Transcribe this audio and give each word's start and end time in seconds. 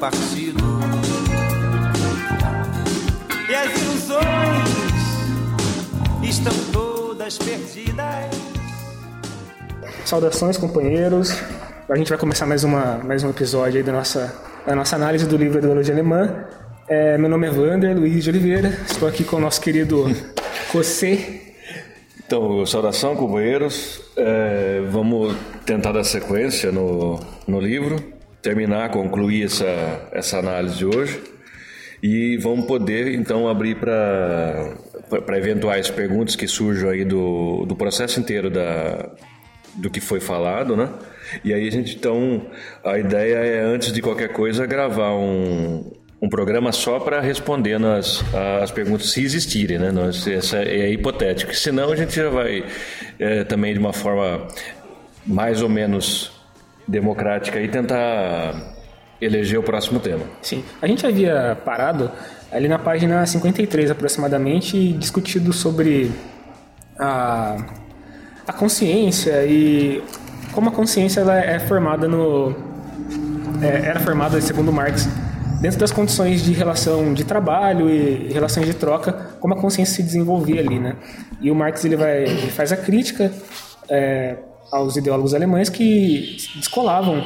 partido. 0.00 0.64
E 3.48 3.54
as 3.54 3.82
ilusões 3.82 4.68
estão 6.22 6.52
todas 6.72 7.36
perdidas. 7.36 8.30
Saudações, 10.06 10.56
companheiros. 10.56 11.30
A 11.88 11.96
gente 11.96 12.08
vai 12.08 12.16
começar 12.18 12.46
mais, 12.46 12.64
uma, 12.64 12.98
mais 13.04 13.22
um 13.22 13.28
episódio 13.30 13.76
aí 13.76 13.82
da 13.82 13.92
nossa, 13.92 14.34
da 14.66 14.74
nossa 14.74 14.96
análise 14.96 15.26
do 15.26 15.36
livro 15.36 15.58
Ideologia 15.58 15.92
Alemã. 15.92 16.46
É, 16.88 17.18
meu 17.18 17.28
nome 17.28 17.46
é 17.46 17.50
Wander 17.50 17.94
Luiz 17.96 18.24
de 18.24 18.30
Oliveira. 18.30 18.68
Estou 18.86 19.06
aqui 19.06 19.22
com 19.22 19.36
o 19.36 19.40
nosso 19.40 19.60
querido 19.60 20.06
José. 20.72 21.42
Então, 22.24 22.64
saudação, 22.64 23.14
companheiros. 23.14 24.00
É, 24.16 24.82
vamos 24.88 25.36
tentar 25.66 25.92
dar 25.92 26.04
sequência 26.04 26.72
no, 26.72 27.20
no 27.46 27.60
livro, 27.60 28.02
terminar, 28.42 28.90
concluir 28.90 29.44
essa, 29.44 30.08
essa 30.12 30.38
análise 30.38 30.76
de 30.76 30.84
hoje. 30.84 31.20
E 32.02 32.38
vamos 32.38 32.64
poder, 32.64 33.14
então, 33.14 33.46
abrir 33.46 33.76
para 33.76 35.36
eventuais 35.36 35.90
perguntas 35.90 36.34
que 36.34 36.48
surjam 36.48 36.88
aí 36.88 37.04
do, 37.04 37.66
do 37.66 37.76
processo 37.76 38.18
inteiro 38.18 38.48
da, 38.48 39.10
do 39.74 39.90
que 39.90 40.00
foi 40.00 40.18
falado, 40.18 40.76
né? 40.76 40.88
E 41.44 41.52
aí 41.52 41.68
a 41.68 41.70
gente, 41.70 41.96
então, 41.96 42.46
a 42.82 42.98
ideia 42.98 43.36
é, 43.36 43.60
antes 43.60 43.92
de 43.92 44.00
qualquer 44.00 44.30
coisa, 44.32 44.64
gravar 44.64 45.14
um, 45.14 45.92
um 46.22 46.28
programa 46.28 46.72
só 46.72 46.98
para 46.98 47.20
responder 47.20 47.78
nas, 47.78 48.24
as 48.62 48.70
perguntas, 48.70 49.10
se 49.10 49.22
existirem, 49.22 49.78
né? 49.78 49.92
Nós, 49.92 50.26
essa 50.26 50.62
é 50.62 50.90
hipotético. 50.90 51.54
Senão 51.54 51.92
a 51.92 51.96
gente 51.96 52.16
já 52.16 52.30
vai 52.30 52.64
é, 53.18 53.44
também 53.44 53.74
de 53.74 53.78
uma 53.78 53.92
forma 53.92 54.48
mais 55.26 55.60
ou 55.60 55.68
menos 55.68 56.39
democrática 56.90 57.60
e 57.60 57.68
tentar 57.68 58.54
eleger 59.20 59.58
o 59.58 59.62
próximo 59.62 60.00
tema. 60.00 60.24
Sim. 60.42 60.64
A 60.80 60.86
gente 60.86 61.06
havia 61.06 61.56
parado 61.64 62.10
ali 62.50 62.68
na 62.68 62.78
página 62.78 63.24
53 63.24 63.90
aproximadamente 63.90 64.76
e 64.76 64.92
discutido 64.92 65.52
sobre 65.52 66.10
a, 66.98 67.56
a 68.46 68.52
consciência 68.52 69.44
e 69.46 70.02
como 70.52 70.70
a 70.70 70.72
consciência 70.72 71.20
ela 71.20 71.38
é 71.38 71.58
formada 71.60 72.08
no 72.08 72.54
é, 73.62 73.86
era 73.86 74.00
formada 74.00 74.40
segundo 74.40 74.72
Marx 74.72 75.08
dentro 75.60 75.78
das 75.78 75.92
condições 75.92 76.42
de 76.42 76.52
relação 76.52 77.14
de 77.14 77.24
trabalho 77.24 77.88
e 77.88 78.32
relações 78.32 78.66
de 78.66 78.74
troca 78.74 79.12
como 79.38 79.54
a 79.54 79.56
consciência 79.56 79.94
se 79.94 80.02
desenvolvia 80.02 80.60
ali 80.60 80.80
né 80.80 80.96
e 81.40 81.50
o 81.50 81.54
Marx 81.54 81.84
ele 81.84 81.96
vai 81.96 82.24
ele 82.24 82.50
faz 82.50 82.72
a 82.72 82.76
crítica 82.76 83.32
é, 83.88 84.36
aos 84.70 84.96
ideólogos 84.96 85.34
alemães 85.34 85.68
que 85.68 86.36
descolavam 86.56 87.24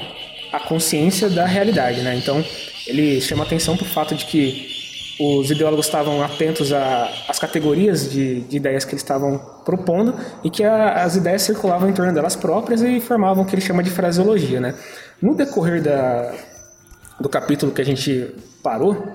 a 0.52 0.60
consciência 0.60 1.28
da 1.28 1.44
realidade, 1.44 2.00
né? 2.02 2.16
Então 2.16 2.44
ele 2.86 3.20
chama 3.20 3.44
atenção 3.44 3.76
para 3.76 3.86
o 3.86 3.88
fato 3.88 4.14
de 4.14 4.24
que 4.26 4.74
os 5.18 5.50
ideólogos 5.50 5.86
estavam 5.86 6.22
atentos 6.22 6.72
às 6.72 7.38
categorias 7.38 8.10
de, 8.10 8.40
de, 8.42 8.56
ideias 8.56 8.84
que 8.84 8.92
eles 8.92 9.02
estavam 9.02 9.38
propondo 9.64 10.14
e 10.42 10.50
que 10.50 10.64
a, 10.64 11.04
as 11.04 11.14
ideias 11.14 11.42
circulavam 11.42 11.88
em 11.88 11.92
torno 11.92 12.12
delas 12.12 12.34
próprias 12.34 12.82
e 12.82 13.00
formavam 13.00 13.44
o 13.44 13.46
que 13.46 13.54
ele 13.54 13.62
chama 13.62 13.82
de 13.82 13.90
fraseologia, 13.90 14.60
né? 14.60 14.74
No 15.22 15.34
decorrer 15.34 15.82
da, 15.82 16.34
do 17.20 17.28
capítulo 17.28 17.72
que 17.72 17.80
a 17.80 17.84
gente 17.84 18.34
parou, 18.62 19.06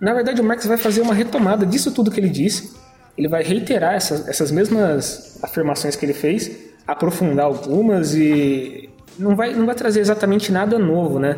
na 0.00 0.12
verdade 0.12 0.40
o 0.40 0.44
Marx 0.44 0.66
vai 0.66 0.76
fazer 0.76 1.00
uma 1.00 1.14
retomada 1.14 1.64
disso 1.64 1.92
tudo 1.92 2.10
que 2.10 2.20
ele 2.20 2.28
disse, 2.28 2.74
ele 3.16 3.28
vai 3.28 3.42
reiterar 3.42 3.94
essas, 3.94 4.28
essas 4.28 4.50
mesmas 4.50 5.38
afirmações 5.42 5.96
que 5.96 6.04
ele 6.04 6.14
fez, 6.14 6.69
aprofundar 6.92 7.46
algumas 7.46 8.14
e 8.14 8.90
não 9.18 9.36
vai, 9.36 9.54
não 9.54 9.66
vai 9.66 9.74
trazer 9.74 10.00
exatamente 10.00 10.50
nada 10.50 10.78
novo, 10.78 11.18
né? 11.18 11.36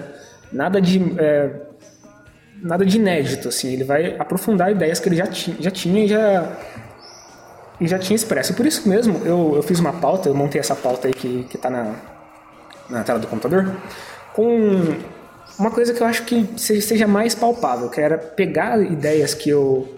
Nada 0.52 0.80
de, 0.80 1.00
é, 1.18 1.50
nada 2.62 2.84
de 2.84 2.96
inédito, 2.96 3.48
assim. 3.48 3.72
Ele 3.72 3.84
vai 3.84 4.16
aprofundar 4.18 4.70
ideias 4.70 5.00
que 5.00 5.08
ele 5.08 5.16
já, 5.16 5.26
ti, 5.26 5.56
já 5.58 5.70
tinha 5.70 6.04
e 6.04 6.08
já, 6.08 6.56
e 7.80 7.88
já 7.88 7.98
tinha 7.98 8.14
expresso. 8.14 8.54
Por 8.54 8.66
isso 8.66 8.88
mesmo, 8.88 9.20
eu, 9.24 9.54
eu 9.56 9.62
fiz 9.62 9.78
uma 9.80 9.92
pauta, 9.92 10.28
eu 10.28 10.34
montei 10.34 10.60
essa 10.60 10.74
pauta 10.74 11.08
aí 11.08 11.14
que, 11.14 11.44
que 11.44 11.58
tá 11.58 11.68
na, 11.68 11.94
na 12.88 13.02
tela 13.02 13.18
do 13.18 13.26
computador, 13.26 13.74
com 14.32 14.94
uma 15.58 15.70
coisa 15.70 15.92
que 15.92 16.00
eu 16.00 16.06
acho 16.06 16.24
que 16.24 16.48
seja 16.56 17.06
mais 17.06 17.34
palpável, 17.34 17.88
que 17.88 18.00
era 18.00 18.16
pegar 18.16 18.80
ideias 18.80 19.34
que 19.34 19.50
eu, 19.50 19.88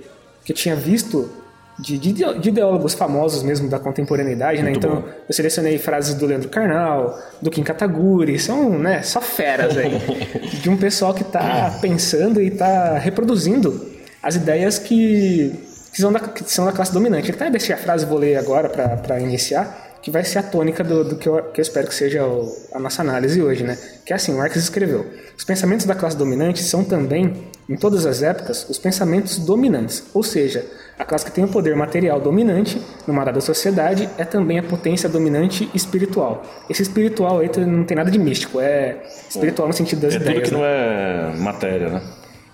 que 0.44 0.53
eu 0.53 0.56
tinha 0.56 0.75
visto 0.75 1.31
de, 1.79 1.99
de, 1.99 2.12
de, 2.12 2.49
ideólogos 2.49 2.95
famosos 2.95 3.43
mesmo 3.43 3.69
da 3.69 3.79
contemporaneidade, 3.79 4.62
né? 4.62 4.73
Então, 4.73 4.97
bom. 4.97 5.09
eu 5.29 5.35
selecionei 5.35 5.79
frases 5.79 6.15
do 6.15 6.27
Leandro 6.27 6.49
Carnal, 6.49 7.19
do 7.43 7.51
Kim 7.51 7.62
Kataguri, 7.62 8.39
são, 8.39 8.79
né, 8.79 9.03
só 9.03 9.21
feras 9.21 9.77
aí. 9.77 9.91
de 10.63 10.71
um 10.71 10.77
pessoal 10.77 11.13
que 11.13 11.23
está 11.23 11.79
pensando 11.81 12.41
e 12.41 12.49
está 12.49 12.97
reproduzindo 12.99 13.93
as 14.23 14.37
ideias 14.37 14.79
que, 14.79 15.53
que, 15.93 16.01
são 16.01 16.13
da, 16.13 16.21
que 16.21 16.45
são 16.51 16.65
da 16.65 16.73
classe 16.73 16.93
dominante. 16.93 17.31
Até 17.31 17.51
deixei 17.51 17.75
a 17.75 17.79
frase, 17.79 18.07
vou 18.07 18.19
ler 18.19 18.37
agora 18.37 18.69
para 18.69 19.21
iniciar 19.21 19.83
que 20.05 20.11
vai 20.11 20.23
ser 20.23 20.39
a 20.39 20.43
tônica 20.43 20.84
do, 20.84 21.03
do 21.03 21.17
que, 21.17 21.27
eu, 21.27 21.43
que, 21.45 21.59
eu, 21.59 21.63
espero 21.63 21.89
que 21.89 21.95
seja 21.95 22.27
o, 22.27 22.55
a 22.75 22.79
nossa 22.79 23.01
análise 23.01 23.41
hoje, 23.41 23.65
né? 23.65 23.79
Que 24.05 24.13
é 24.13 24.17
assim, 24.17 24.34
Marx 24.34 24.55
escreveu: 24.55 25.07
os 25.34 25.45
pensamentos 25.45 25.87
da 25.87 25.95
classe 25.95 26.15
dominante 26.15 26.63
são 26.63 26.84
também, 26.84 27.49
em 27.67 27.75
todas 27.75 28.05
as 28.05 28.23
épocas, 28.23 28.69
os 28.69 28.77
pensamentos 28.77 29.39
dominantes, 29.39 30.05
ou 30.13 30.23
seja, 30.23 30.63
a 30.99 31.05
classe 31.05 31.25
que 31.25 31.32
tem 31.32 31.44
o 31.44 31.49
poder 31.49 31.75
material 31.75 32.21
dominante 32.21 32.81
numa 33.06 33.25
dada 33.25 33.41
sociedade 33.41 34.09
é 34.16 34.25
também 34.25 34.59
a 34.59 34.62
potência 34.62 35.09
dominante 35.09 35.69
espiritual. 35.75 36.44
Esse 36.71 36.82
espiritual 36.82 37.41
aí 37.41 37.50
não 37.66 37.84
tem 37.84 37.97
nada 37.97 38.10
de 38.10 38.19
místico, 38.19 38.60
é 38.60 38.99
espiritual 39.28 39.69
no 39.69 39.75
sentido 39.75 40.00
das 40.03 40.15
é 40.15 40.16
ideias. 40.16 40.31
É 40.31 40.43
tudo 40.43 40.49
que 40.49 40.54
né? 40.54 40.59
não 40.59 40.65
é 40.65 41.37
matéria, 41.37 41.88
né? 41.88 42.03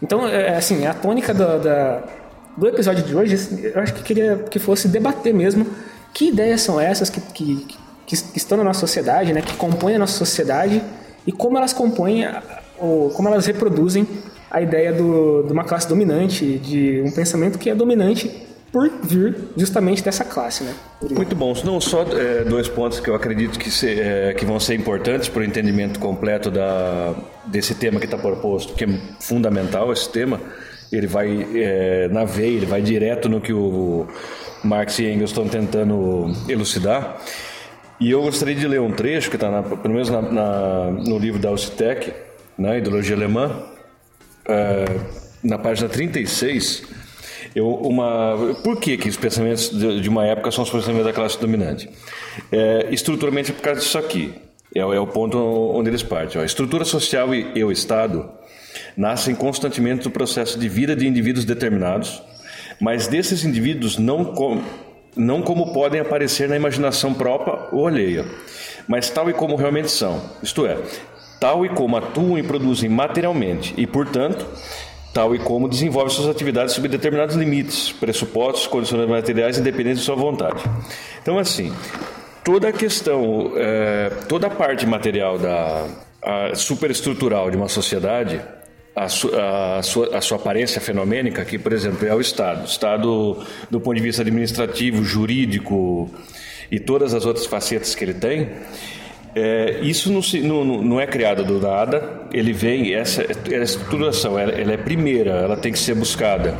Então, 0.02 0.26
é, 0.26 0.48
é 0.48 0.56
assim, 0.56 0.86
a 0.86 0.94
tônica 0.94 1.34
do, 1.34 1.58
da, 1.58 2.02
do 2.56 2.66
episódio 2.66 3.04
de 3.04 3.14
hoje, 3.14 3.36
eu 3.74 3.82
acho 3.82 3.92
que 3.92 4.02
queria 4.02 4.36
que 4.50 4.58
fosse 4.58 4.88
debater 4.88 5.34
mesmo 5.34 5.66
que 6.12 6.28
ideias 6.28 6.62
são 6.62 6.80
essas 6.80 7.10
que, 7.10 7.20
que, 7.20 7.66
que, 8.06 8.14
estão 8.34 8.56
na 8.56 8.64
nossa 8.64 8.80
sociedade, 8.80 9.32
né, 9.32 9.42
que 9.42 9.54
compõem 9.54 9.96
a 9.96 9.98
nossa 9.98 10.16
sociedade 10.16 10.82
e 11.26 11.30
como 11.30 11.58
elas 11.58 11.72
compõem, 11.72 12.26
ou 12.78 13.10
como 13.10 13.28
elas 13.28 13.46
reproduzem 13.46 14.08
a 14.50 14.60
ideia 14.60 14.92
do, 14.92 15.44
de 15.44 15.52
uma 15.52 15.64
classe 15.64 15.88
dominante, 15.88 16.58
de 16.58 17.02
um 17.06 17.10
pensamento 17.10 17.58
que 17.58 17.70
é 17.70 17.74
dominante 17.74 18.30
por 18.72 18.88
vir 19.02 19.36
justamente 19.56 20.02
dessa 20.02 20.24
classe, 20.24 20.62
né? 20.62 20.74
Muito 21.10 21.34
bom. 21.34 21.52
Não 21.64 21.80
só 21.80 22.02
é, 22.02 22.44
dois 22.44 22.68
pontos 22.68 23.00
que 23.00 23.10
eu 23.10 23.14
acredito 23.14 23.58
que, 23.58 23.70
se, 23.70 24.00
é, 24.00 24.32
que 24.34 24.44
vão 24.44 24.60
ser 24.60 24.74
importantes 24.74 25.28
para 25.28 25.40
o 25.40 25.44
entendimento 25.44 25.98
completo 25.98 26.50
da, 26.50 27.14
desse 27.46 27.74
tema 27.74 27.98
que 27.98 28.06
está 28.06 28.16
proposto, 28.16 28.74
que 28.74 28.84
é 28.84 28.88
fundamental 29.18 29.92
esse 29.92 30.08
tema. 30.08 30.40
Ele 30.92 31.06
vai 31.06 31.46
é, 31.54 32.08
na 32.08 32.24
veia, 32.24 32.56
ele 32.56 32.66
vai 32.66 32.80
direto 32.80 33.28
no 33.28 33.40
que 33.40 33.52
o 33.52 34.06
Marx 34.62 34.98
e 34.98 35.06
Engels 35.06 35.30
estão 35.30 35.48
tentando 35.48 36.32
elucidar. 36.48 37.20
E 37.98 38.10
eu 38.10 38.22
gostaria 38.22 38.54
de 38.54 38.66
ler 38.66 38.80
um 38.80 38.90
trecho 38.90 39.30
que 39.30 39.36
está, 39.36 39.62
pelo 39.62 39.94
menos 39.94 40.10
na, 40.10 40.22
na, 40.22 40.90
no 40.90 41.18
livro 41.18 41.40
da 41.40 41.48
Alcitec, 41.48 42.12
na 42.56 42.70
né, 42.70 42.78
Ideologia 42.78 43.14
Alemã, 43.14 43.64
na 45.42 45.58
página 45.58 45.88
36. 45.88 46.82
Eu, 47.54 47.68
uma, 47.68 48.56
por 48.62 48.78
que, 48.78 48.96
que 48.96 49.08
os 49.08 49.16
pensamentos 49.16 49.70
de, 49.70 50.00
de 50.00 50.08
uma 50.08 50.24
época 50.26 50.50
são 50.50 50.62
os 50.62 50.70
pensamentos 50.70 51.06
da 51.06 51.12
classe 51.12 51.38
dominante? 51.40 51.88
É, 52.52 52.88
estruturalmente 52.90 53.50
é 53.50 53.54
por 53.54 53.62
causa 53.62 53.80
disso 53.80 53.98
aqui. 53.98 54.34
É, 54.74 54.80
é 54.80 55.00
o 55.00 55.06
ponto 55.06 55.36
onde 55.38 55.90
eles 55.90 56.02
partem. 56.02 56.40
Ó. 56.40 56.42
A 56.42 56.46
estrutura 56.46 56.84
social 56.84 57.34
e, 57.34 57.50
e 57.54 57.64
o 57.64 57.72
Estado 57.72 58.30
nascem 58.96 59.34
constantemente 59.34 60.04
do 60.04 60.10
processo 60.10 60.58
de 60.58 60.68
vida 60.68 60.94
de 60.94 61.06
indivíduos 61.06 61.44
determinados, 61.44 62.22
mas 62.80 63.08
desses 63.08 63.44
indivíduos 63.44 63.98
não, 63.98 64.24
com, 64.24 64.62
não 65.16 65.42
como 65.42 65.72
podem 65.72 66.00
aparecer 66.00 66.48
na 66.48 66.56
imaginação 66.56 67.12
própria 67.12 67.68
ou 67.72 67.86
alheia, 67.86 68.24
mas 68.86 69.10
tal 69.10 69.28
e 69.28 69.32
como 69.32 69.56
realmente 69.56 69.90
são, 69.90 70.22
isto 70.42 70.66
é, 70.66 70.78
tal 71.40 71.64
e 71.64 71.70
como 71.70 71.96
atuam 71.96 72.38
e 72.38 72.42
produzem 72.42 72.88
materialmente 72.88 73.74
e, 73.76 73.86
portanto, 73.86 74.46
tal 75.12 75.34
e 75.34 75.38
como 75.38 75.68
desenvolvem 75.68 76.14
suas 76.14 76.28
atividades 76.28 76.74
sob 76.74 76.86
determinados 76.86 77.34
limites, 77.34 77.90
pressupostos, 77.90 78.66
condições 78.66 79.08
materiais 79.08 79.58
independentes 79.58 80.00
de 80.00 80.04
sua 80.04 80.14
vontade. 80.14 80.62
Então, 81.22 81.38
assim, 81.38 81.72
toda 82.44 82.68
a 82.68 82.72
questão, 82.72 83.52
é, 83.56 84.10
toda 84.28 84.46
a 84.46 84.50
parte 84.50 84.86
material 84.86 85.38
da 85.38 85.86
superestrutural 86.54 87.50
de 87.50 87.56
uma 87.56 87.68
sociedade 87.68 88.42
a, 88.94 89.08
su, 89.08 89.30
a, 89.34 89.82
sua, 89.82 90.18
a 90.18 90.20
sua 90.20 90.36
aparência 90.36 90.80
fenomênica, 90.80 91.44
que, 91.44 91.58
por 91.58 91.72
exemplo, 91.72 92.06
é 92.06 92.14
o 92.14 92.20
Estado. 92.20 92.62
O 92.62 92.64
Estado, 92.64 93.38
do 93.70 93.80
ponto 93.80 93.96
de 93.96 94.02
vista 94.02 94.22
administrativo, 94.22 95.02
jurídico 95.02 96.10
e 96.70 96.78
todas 96.78 97.14
as 97.14 97.24
outras 97.24 97.46
facetas 97.46 97.94
que 97.94 98.04
ele 98.04 98.14
tem, 98.14 98.50
é, 99.34 99.78
isso 99.82 100.12
não, 100.12 100.22
se, 100.22 100.40
não, 100.40 100.64
não, 100.64 101.00
é 101.00 101.06
criado 101.06 101.44
do 101.44 101.60
nada, 101.60 102.22
ele 102.32 102.52
vem, 102.52 102.94
essa, 102.94 103.22
essa 103.22 103.76
estruturação, 103.76 104.38
ela, 104.38 104.52
ela 104.52 104.72
é 104.72 104.76
primeira, 104.76 105.30
ela 105.30 105.56
tem 105.56 105.72
que 105.72 105.78
ser 105.78 105.94
buscada 105.94 106.54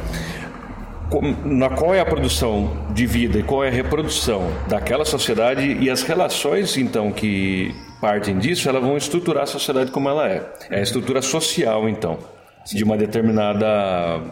na 1.44 1.69
qual 1.70 1.93
é 1.93 1.99
a 1.99 2.06
produção 2.06 2.87
de 2.94 3.05
vida 3.05 3.40
e 3.40 3.43
qual 3.43 3.64
é 3.64 3.69
a 3.69 3.72
reprodução 3.72 4.49
daquela 4.69 5.05
sociedade 5.05 5.78
e 5.81 5.90
as 5.90 6.02
relações 6.02 6.76
então 6.76 7.11
que 7.11 7.75
partem 8.00 8.38
disso, 8.38 8.69
elas 8.69 8.82
vão 8.82 8.96
estruturar 8.96 9.43
a 9.43 9.46
sociedade 9.46 9.90
como 9.90 10.08
ela 10.08 10.28
é. 10.28 10.49
É 10.70 10.78
a 10.78 10.82
estrutura 10.82 11.20
social, 11.20 11.88
então, 11.88 12.19
de 12.64 12.82
uma 12.82 12.96
determinada 12.96 14.22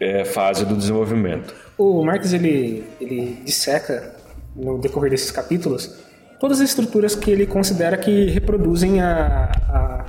é, 0.00 0.24
fase 0.24 0.66
do 0.66 0.76
desenvolvimento. 0.76 1.54
O 1.78 2.04
Marx 2.04 2.32
ele, 2.32 2.84
ele 3.00 3.40
disseca 3.44 4.14
no 4.54 4.78
decorrer 4.78 5.10
desses 5.10 5.30
capítulos 5.30 6.07
todas 6.38 6.60
as 6.60 6.70
estruturas 6.70 7.14
que 7.14 7.30
ele 7.30 7.46
considera 7.46 7.96
que 7.96 8.26
reproduzem 8.30 9.00
a, 9.00 9.50
a, 9.68 10.04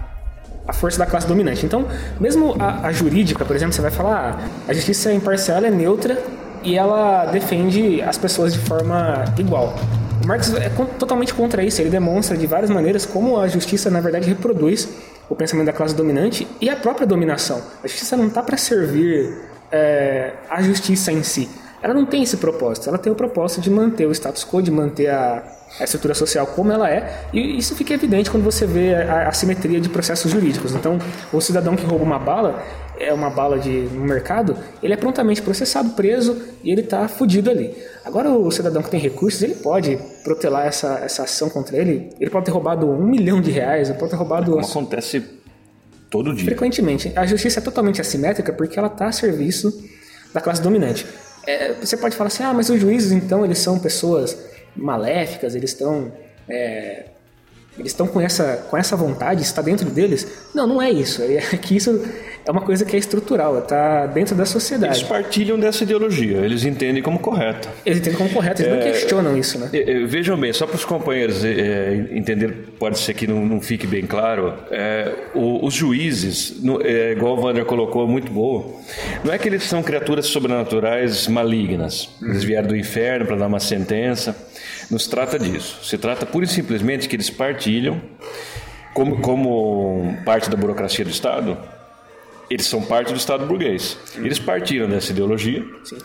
a 0.68 0.74
força 0.74 1.00
da 1.00 1.06
classe 1.06 1.28
dominante. 1.28 1.66
Então, 1.66 1.88
mesmo 2.20 2.56
a, 2.60 2.88
a, 2.88 2.92
jurídica, 2.92 3.44
por 3.44 3.56
exemplo, 3.56 3.74
você 3.74 3.82
vai 3.82 3.92
falar 3.92 4.40
ah, 4.40 4.50
a 4.68 4.74
justiça 4.74 5.10
é 5.10 5.14
imparcial, 5.14 5.64
é 5.64 5.72
neutra 5.72 6.22
e 6.64 6.78
ela 6.78 7.26
defende 7.26 8.02
as 8.02 8.18
pessoas 8.18 8.54
de 8.54 8.60
forma 8.60 9.26
igual. 9.38 9.76
O 10.24 10.28
Marx 10.28 10.54
é 10.54 10.70
totalmente 11.00 11.34
contra 11.34 11.64
isso, 11.64 11.82
ele 11.82 11.90
demonstra 11.90 12.38
de 12.38 12.46
várias 12.46 12.70
maneiras 12.70 13.06
como 13.06 13.40
a 13.40 13.48
justiça, 13.48 13.90
na 13.90 14.02
verdade, 14.02 14.28
reproduz 14.28 14.88
o 15.30 15.36
pensamento 15.36 15.68
da 15.68 15.74
classe 15.74 15.96
dominante 15.96 16.48
e 16.60 16.70
a 16.70 16.76
própria 16.76 17.08
dominação. 17.08 17.62
A 17.84 17.88
justiça 17.88 18.18
não 18.18 18.28
está 18.28 18.44
para 18.44 18.58
servir 18.58 19.38
é, 19.72 20.34
a 20.50 20.62
justiça 20.62 21.12
em 21.12 21.24
si. 21.24 21.50
Ela 21.82 21.94
não 21.94 22.06
tem 22.06 22.24
esse 22.24 22.38
propósito, 22.38 22.90
ela 22.90 22.98
tem 22.98 23.12
o 23.12 23.16
propósito 23.16 23.62
de 23.62 23.70
manter 23.70 24.06
o 24.06 24.12
status 24.12 24.44
quo, 24.44 24.62
de 24.62 24.70
manter 24.70 25.08
a, 25.08 25.44
a 25.80 25.84
estrutura 25.84 26.14
social 26.14 26.46
como 26.48 26.72
ela 26.72 26.90
é, 26.90 27.28
e 27.32 27.58
isso 27.58 27.76
fica 27.76 27.94
evidente 27.94 28.30
quando 28.30 28.44
você 28.44 28.66
vê 28.66 28.96
a, 28.96 29.30
a 29.30 29.32
simetria 29.32 29.80
de 29.80 29.88
processos 29.88 30.32
jurídicos. 30.32 30.74
Então, 30.76 31.00
o 31.32 31.40
cidadão 31.40 31.76
que 31.76 31.86
rouba 31.86 32.04
uma 32.04 32.20
bala, 32.20 32.62
é 33.00 33.14
uma 33.14 33.30
bala 33.30 33.58
de, 33.58 33.70
no 33.70 34.04
mercado, 34.04 34.58
ele 34.84 34.94
é 34.94 34.98
prontamente 34.98 35.42
processado, 35.42 35.92
preso 35.92 36.42
e 36.64 36.70
ele 36.72 36.82
está 36.82 37.08
fudido 37.08 37.50
ali. 37.50 37.74
Agora, 38.04 38.30
o 38.30 38.52
cidadão 38.52 38.82
que 38.82 38.90
tem 38.90 39.00
recursos, 39.00 39.42
ele 39.42 39.56
pode 39.56 39.98
protelar 40.24 40.68
essa, 40.68 41.00
essa 41.04 41.24
ação 41.24 41.50
contra 41.50 41.78
ele, 41.78 42.10
ele 42.20 42.30
pode 42.30 42.46
ter 42.46 42.52
roubado 42.52 42.90
um 42.90 43.06
milhão 43.06 43.40
de 43.40 43.52
reais, 43.52 43.90
ele 43.90 43.98
pode 43.98 44.12
ter 44.12 44.18
roubado. 44.18 44.52
Como 44.52 44.66
acontece 44.66 45.24
todo 46.10 46.34
dia. 46.34 46.46
Frequentemente. 46.46 47.14
A 47.16 47.26
justiça 47.26 47.60
é 47.60 47.64
totalmente 47.64 48.02
assimétrica 48.02 48.52
porque 48.52 48.78
ela 48.78 48.88
está 48.88 49.08
a 49.08 49.12
serviço 49.12 49.72
da 50.34 50.42
classe 50.42 50.62
dominante. 50.62 51.06
É, 51.46 51.74
você 51.74 51.98
pode 51.98 52.16
falar 52.16 52.28
assim, 52.28 52.44
ah, 52.44 52.54
mas 52.54 52.70
os 52.70 52.80
juízes 52.80 53.12
então 53.12 53.44
eles 53.44 53.60
são 53.60 53.80
pessoas 53.80 54.38
maléficas, 54.76 55.56
eles 55.56 55.72
estão 55.72 56.12
é, 56.48 57.06
eles 57.80 57.94
estão 57.94 58.08
com 58.08 58.20
essa, 58.20 58.58
com 58.70 58.76
essa 58.76 58.96
vontade, 58.96 59.42
está 59.42 59.62
dentro 59.62 59.90
deles. 59.90 60.28
Não, 60.54 60.68
não 60.68 60.82
é 60.82 60.92
isso. 60.92 61.22
É 61.24 61.58
que 61.58 61.76
isso 61.78 62.06
é 62.50 62.52
uma 62.52 62.62
coisa 62.62 62.84
que 62.84 62.96
é 62.96 63.00
estrutural, 63.00 63.60
está 63.60 64.08
dentender 64.08 64.38
da 64.38 64.46
sociedade. 64.46 64.98
Eles 64.98 65.08
partilham 65.08 65.60
dessa 65.60 65.84
ideologia, 65.84 66.38
eles 66.38 66.66
entendem 66.66 67.04
como 67.04 67.20
correta. 67.20 67.70
Eles 67.86 68.00
entendem 68.00 68.18
como 68.18 68.32
correta, 68.32 68.64
eles 68.64 68.74
é, 68.74 68.76
não 68.76 68.84
questionam 68.92 69.38
isso, 69.38 69.60
né? 69.60 69.70
É, 69.72 70.04
vejam 70.08 70.36
bem, 70.36 70.52
só 70.52 70.66
para 70.66 70.76
os 70.76 70.84
companheiros 70.84 71.46
é, 71.46 71.52
é 71.52 72.10
entenderem, 72.12 72.58
pode 72.80 72.98
ser 72.98 73.14
que 73.14 73.28
não, 73.28 73.46
não 73.46 73.62
fique 73.62 73.86
bem 73.86 74.04
claro, 74.08 74.56
é, 74.72 75.14
o, 75.36 75.64
os 75.64 75.76
juízes, 75.76 76.60
no, 76.64 76.82
é, 76.82 77.12
igual 77.12 77.38
o 77.38 77.46
Wander 77.46 77.66
colocou, 77.66 78.08
muito 78.08 78.32
boa, 78.32 78.66
não 79.24 79.32
é 79.32 79.38
que 79.38 79.48
eles 79.48 79.62
são 79.66 79.84
criaturas 79.84 80.26
sobrenaturais 80.26 81.28
malignas, 81.28 82.10
eles 82.20 82.44
vieram 82.44 82.68
do 82.68 82.76
inferno 82.76 83.28
para 83.28 83.36
dar 83.36 83.46
uma 83.46 83.60
sentença. 83.60 84.36
Não 84.90 84.98
se 84.98 85.08
trata 85.08 85.38
disso. 85.38 85.86
Se 85.86 86.00
trata 86.00 86.26
pura 86.26 86.46
e 86.46 86.48
simplesmente 86.48 87.08
que 87.08 87.16
eles 87.16 87.30
partilham, 87.30 88.02
como, 88.92 89.22
como 89.22 90.18
parte 90.26 90.50
da 90.50 90.58
burocracia 90.58 91.06
do 91.06 91.12
Estado, 91.12 91.56
eles 92.50 92.66
são 92.66 92.82
parte 92.82 93.14
do 93.14 93.18
Estado 93.18 93.46
burguês. 93.46 93.98
Eles 94.18 94.40
partiram 94.40 94.90
dessa 94.90 95.12
ideologia. 95.12 95.64
Sim. 95.84 95.98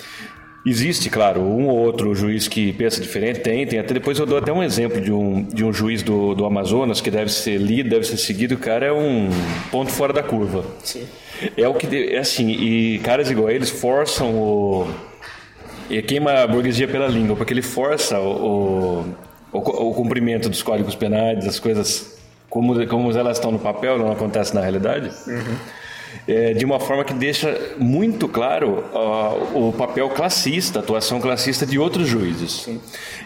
Existe, 0.66 1.10
claro, 1.10 1.42
um 1.42 1.68
ou 1.68 1.76
outro 1.76 2.14
juiz 2.14 2.48
que 2.48 2.72
pensa 2.72 2.98
diferente, 2.98 3.40
tem, 3.40 3.66
tem. 3.66 3.78
Até 3.78 3.92
depois 3.92 4.18
eu 4.18 4.24
dou 4.24 4.38
até 4.38 4.50
um 4.50 4.62
exemplo 4.62 4.98
de 4.98 5.12
um, 5.12 5.42
de 5.42 5.62
um 5.62 5.70
juiz 5.72 6.02
do, 6.02 6.34
do 6.34 6.46
Amazonas 6.46 7.02
que 7.02 7.10
deve 7.10 7.30
ser 7.30 7.58
lido, 7.58 7.90
deve 7.90 8.06
ser 8.06 8.16
seguido. 8.16 8.54
O 8.54 8.58
cara 8.58 8.86
é 8.86 8.92
um 8.92 9.28
ponto 9.70 9.90
fora 9.90 10.10
da 10.10 10.22
curva. 10.22 10.64
Sim. 10.82 11.06
É 11.54 11.68
o 11.68 11.74
que 11.74 12.14
é 12.14 12.18
assim, 12.18 12.50
e 12.50 12.98
caras 13.00 13.30
igual 13.30 13.50
eles 13.50 13.68
forçam 13.68 14.34
o 14.34 14.86
e 15.90 16.00
queima 16.00 16.32
a 16.32 16.46
burguesia 16.46 16.88
pela 16.88 17.08
língua, 17.08 17.36
porque 17.36 17.52
ele 17.52 17.60
força 17.60 18.18
o, 18.18 19.04
o, 19.52 19.58
o 19.58 19.94
cumprimento 19.94 20.48
dos 20.48 20.62
códigos 20.62 20.94
penais, 20.94 21.44
das 21.44 21.60
coisas 21.60 22.18
como, 22.48 22.86
como 22.86 23.10
elas 23.10 23.36
estão 23.36 23.52
no 23.52 23.58
papel, 23.58 23.98
não 23.98 24.10
acontece 24.10 24.54
na 24.54 24.62
realidade. 24.62 25.10
Uhum 25.26 25.56
é, 26.26 26.54
de 26.54 26.64
uma 26.64 26.80
forma 26.80 27.04
que 27.04 27.14
deixa 27.14 27.58
muito 27.78 28.28
claro 28.28 28.84
uh, 28.92 29.68
o 29.68 29.72
papel 29.72 30.08
classista, 30.10 30.78
a 30.78 30.82
atuação 30.82 31.20
classista 31.20 31.66
de 31.66 31.78
outros 31.78 32.08
juízes. 32.08 32.64
Sim. 32.64 32.80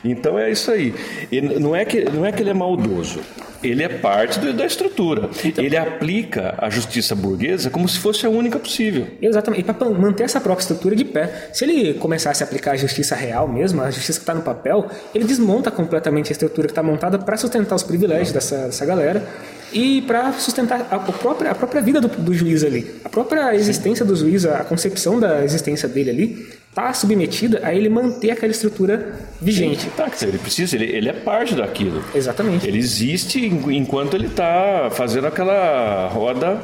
Então 0.04 0.38
é 0.38 0.50
isso 0.50 0.70
aí. 0.70 0.94
E 1.30 1.40
não 1.40 1.74
é 1.74 1.84
que 1.84 2.04
não 2.04 2.24
é 2.24 2.32
que 2.32 2.42
ele 2.42 2.50
é 2.50 2.54
maldoso. 2.54 3.20
Ele 3.62 3.82
é 3.82 3.88
parte 3.88 4.38
do, 4.38 4.52
da 4.52 4.64
estrutura. 4.64 5.28
Então, 5.44 5.64
ele 5.64 5.76
aplica 5.76 6.54
a 6.58 6.70
justiça 6.70 7.16
burguesa 7.16 7.68
como 7.70 7.88
se 7.88 7.98
fosse 7.98 8.24
a 8.24 8.30
única 8.30 8.58
possível. 8.58 9.08
Exatamente. 9.20 9.60
E 9.60 9.64
para 9.64 9.90
manter 9.90 10.24
essa 10.24 10.40
própria 10.40 10.62
estrutura 10.62 10.94
de 10.94 11.04
pé, 11.04 11.50
se 11.52 11.64
ele 11.64 11.94
começasse 11.94 12.42
a 12.42 12.46
aplicar 12.46 12.72
a 12.72 12.76
justiça 12.76 13.16
real 13.16 13.48
mesmo, 13.48 13.82
a 13.82 13.90
justiça 13.90 14.20
que 14.20 14.22
está 14.22 14.34
no 14.34 14.42
papel, 14.42 14.86
ele 15.12 15.24
desmonta 15.24 15.70
completamente 15.72 16.28
a 16.28 16.32
estrutura 16.32 16.68
que 16.68 16.72
está 16.72 16.82
montada 16.82 17.18
para 17.18 17.36
sustentar 17.36 17.74
os 17.74 17.82
privilégios 17.82 18.30
dessa, 18.30 18.66
dessa 18.66 18.86
galera 18.86 19.26
e 19.72 20.02
para 20.02 20.32
sustentar 20.32 20.88
a 20.90 20.98
própria, 20.98 21.50
a 21.50 21.54
própria 21.54 21.80
vida 21.80 22.00
do, 22.00 22.08
do, 22.08 22.34
juiz 22.34 22.64
ali. 22.64 22.94
A 23.04 23.08
própria 23.08 23.54
existência 23.54 24.04
do 24.04 24.16
juiz, 24.16 24.44
a 24.44 24.64
concepção 24.64 25.20
da 25.20 25.44
existência 25.44 25.88
dele 25.88 26.10
ali, 26.10 26.48
está 26.68 26.92
submetida 26.92 27.60
a 27.62 27.74
ele 27.74 27.88
manter 27.88 28.30
aquela 28.30 28.52
estrutura 28.52 29.14
vigente. 29.40 29.82
Sim, 29.82 29.90
tá, 29.96 30.10
ele 30.22 30.38
precisa, 30.38 30.76
ele, 30.76 30.84
ele 30.84 31.08
é 31.08 31.12
parte 31.12 31.54
daquilo. 31.54 32.02
Exatamente. 32.14 32.66
Ele 32.66 32.78
existe 32.78 33.44
enquanto 33.44 34.14
ele 34.14 34.26
está 34.26 34.88
fazendo 34.90 35.26
aquela 35.26 36.08
roda 36.08 36.60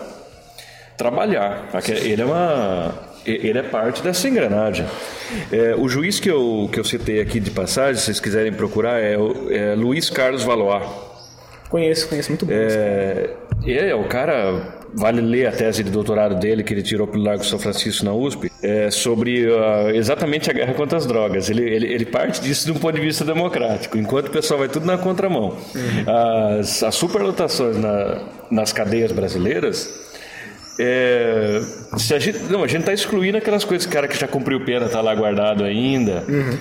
trabalhar. 0.96 1.68
Ele 2.02 2.22
é 2.22 2.24
uma 2.24 3.14
ele 3.26 3.58
é 3.58 3.62
parte 3.62 4.02
dessa 4.02 4.28
engrenagem. 4.28 4.86
É, 5.50 5.74
o 5.76 5.88
juiz 5.88 6.20
que 6.20 6.30
eu, 6.30 6.68
que 6.70 6.78
eu 6.78 6.84
citei 6.84 7.20
aqui 7.20 7.40
de 7.40 7.50
passagem, 7.50 7.94
se 7.94 8.06
vocês 8.06 8.20
quiserem 8.20 8.52
procurar, 8.52 9.00
é, 9.00 9.14
é 9.50 9.74
Luiz 9.74 10.10
Carlos 10.10 10.42
Valois. 10.42 10.82
Conheço, 11.74 12.08
conheço 12.08 12.30
muito 12.30 12.46
bem. 12.46 12.56
É, 12.56 13.34
é, 13.66 13.94
o 13.96 14.04
cara 14.04 14.78
vale 14.94 15.20
ler 15.20 15.48
a 15.48 15.50
tese 15.50 15.82
de 15.82 15.90
doutorado 15.90 16.36
dele 16.36 16.62
que 16.62 16.72
ele 16.72 16.84
tirou 16.84 17.04
pelo 17.04 17.24
Largo 17.24 17.44
São 17.44 17.58
Francisco 17.58 18.04
na 18.04 18.12
USP, 18.14 18.48
é, 18.62 18.92
sobre 18.92 19.44
uh, 19.48 19.90
exatamente 19.92 20.48
a 20.48 20.52
guerra 20.52 20.72
contra 20.74 20.96
as 20.96 21.04
drogas. 21.04 21.50
Ele, 21.50 21.64
ele, 21.64 21.92
ele, 21.92 22.04
parte 22.04 22.40
disso 22.40 22.64
de 22.64 22.70
um 22.70 22.76
ponto 22.76 22.94
de 22.94 23.00
vista 23.00 23.24
democrático, 23.24 23.98
enquanto 23.98 24.28
o 24.28 24.30
pessoal 24.30 24.60
vai 24.60 24.68
tudo 24.68 24.86
na 24.86 24.96
contramão. 24.96 25.56
Uhum. 25.74 26.60
As, 26.60 26.80
as 26.84 26.94
superlotações 26.94 27.76
na, 27.76 28.20
nas 28.48 28.72
cadeias 28.72 29.10
brasileiras. 29.10 30.13
É, 30.78 31.60
se 31.96 32.14
a 32.14 32.18
gente, 32.18 32.38
não, 32.50 32.64
a 32.64 32.66
gente 32.66 32.80
está 32.80 32.92
excluindo 32.92 33.38
aquelas 33.38 33.64
coisas, 33.64 33.86
cara 33.86 34.08
que 34.08 34.18
já 34.18 34.26
cumpriu 34.26 34.64
pena, 34.64 34.86
está 34.86 35.00
lá 35.00 35.14
guardado 35.14 35.64
ainda. 35.64 36.24
Uhum 36.28 36.58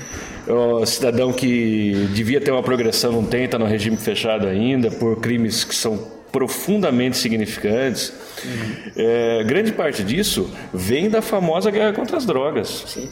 o 0.47 0.85
cidadão 0.85 1.31
que 1.31 2.09
devia 2.13 2.41
ter 2.41 2.51
uma 2.51 2.63
progressão 2.63 3.11
não 3.11 3.25
tem, 3.25 3.45
está 3.45 3.57
no 3.57 3.65
regime 3.65 3.95
fechado 3.95 4.47
ainda, 4.47 4.91
por 4.91 5.19
crimes 5.19 5.63
que 5.63 5.73
são 5.73 5.97
profundamente 6.31 7.17
significantes. 7.17 8.11
Uhum. 8.43 8.91
É, 8.97 9.43
grande 9.43 9.71
parte 9.71 10.03
disso 10.03 10.51
vem 10.73 11.09
da 11.09 11.21
famosa 11.21 11.71
guerra 11.71 11.93
contra 11.93 12.17
as 12.17 12.25
drogas. 12.25 12.83
Sim. 12.87 13.09